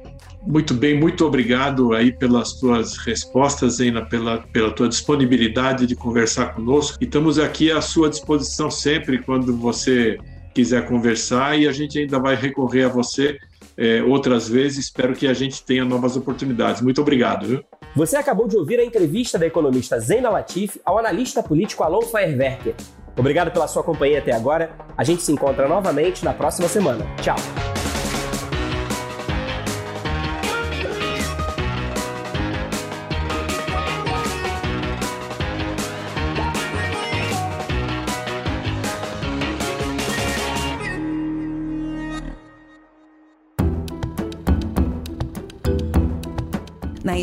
muito 0.47 0.73
bem, 0.73 0.99
muito 0.99 1.27
obrigado 1.27 1.93
aí 1.93 2.11
pelas 2.11 2.55
tuas 2.55 2.97
respostas, 2.97 3.81
Eina, 3.81 4.05
pela, 4.05 4.39
pela 4.39 4.73
tua 4.73 4.89
disponibilidade 4.89 5.87
de 5.87 5.95
conversar 5.95 6.55
conosco. 6.55 6.97
E 7.01 7.05
estamos 7.05 7.39
aqui 7.39 7.71
à 7.71 7.81
sua 7.81 8.09
disposição 8.09 8.71
sempre 8.71 9.19
quando 9.23 9.57
você 9.57 10.19
quiser 10.55 10.87
conversar 10.89 11.59
e 11.59 11.69
a 11.69 11.73
gente 11.73 11.99
ainda 11.99 12.19
vai 12.19 12.35
recorrer 12.35 12.85
a 12.85 12.89
você 12.89 13.39
é, 13.79 14.03
outras 14.03 14.49
vezes. 14.49 14.87
Espero 14.87 15.15
que 15.15 15.29
a 15.29 15.33
gente 15.33 15.63
tenha 15.63 15.85
novas 15.85 16.17
oportunidades. 16.17 16.83
Muito 16.83 17.01
obrigado. 17.01 17.47
Viu? 17.47 17.65
Você 17.95 18.17
acabou 18.17 18.49
de 18.49 18.57
ouvir 18.57 18.81
a 18.81 18.85
entrevista 18.85 19.39
da 19.39 19.47
economista 19.47 20.01
Zena 20.01 20.29
Latif 20.29 20.79
ao 20.85 20.99
analista 20.99 21.43
político 21.43 21.85
Alon 21.85 22.03
Feierwerker. 22.03 22.75
Obrigado 23.17 23.53
pela 23.53 23.69
sua 23.69 23.83
companhia 23.83 24.19
até 24.19 24.33
agora. 24.33 24.71
A 24.97 25.05
gente 25.05 25.23
se 25.23 25.33
encontra 25.33 25.69
novamente 25.69 26.25
na 26.25 26.35
próxima 26.35 26.69
semana. 26.69 27.07
Tchau! 27.23 27.37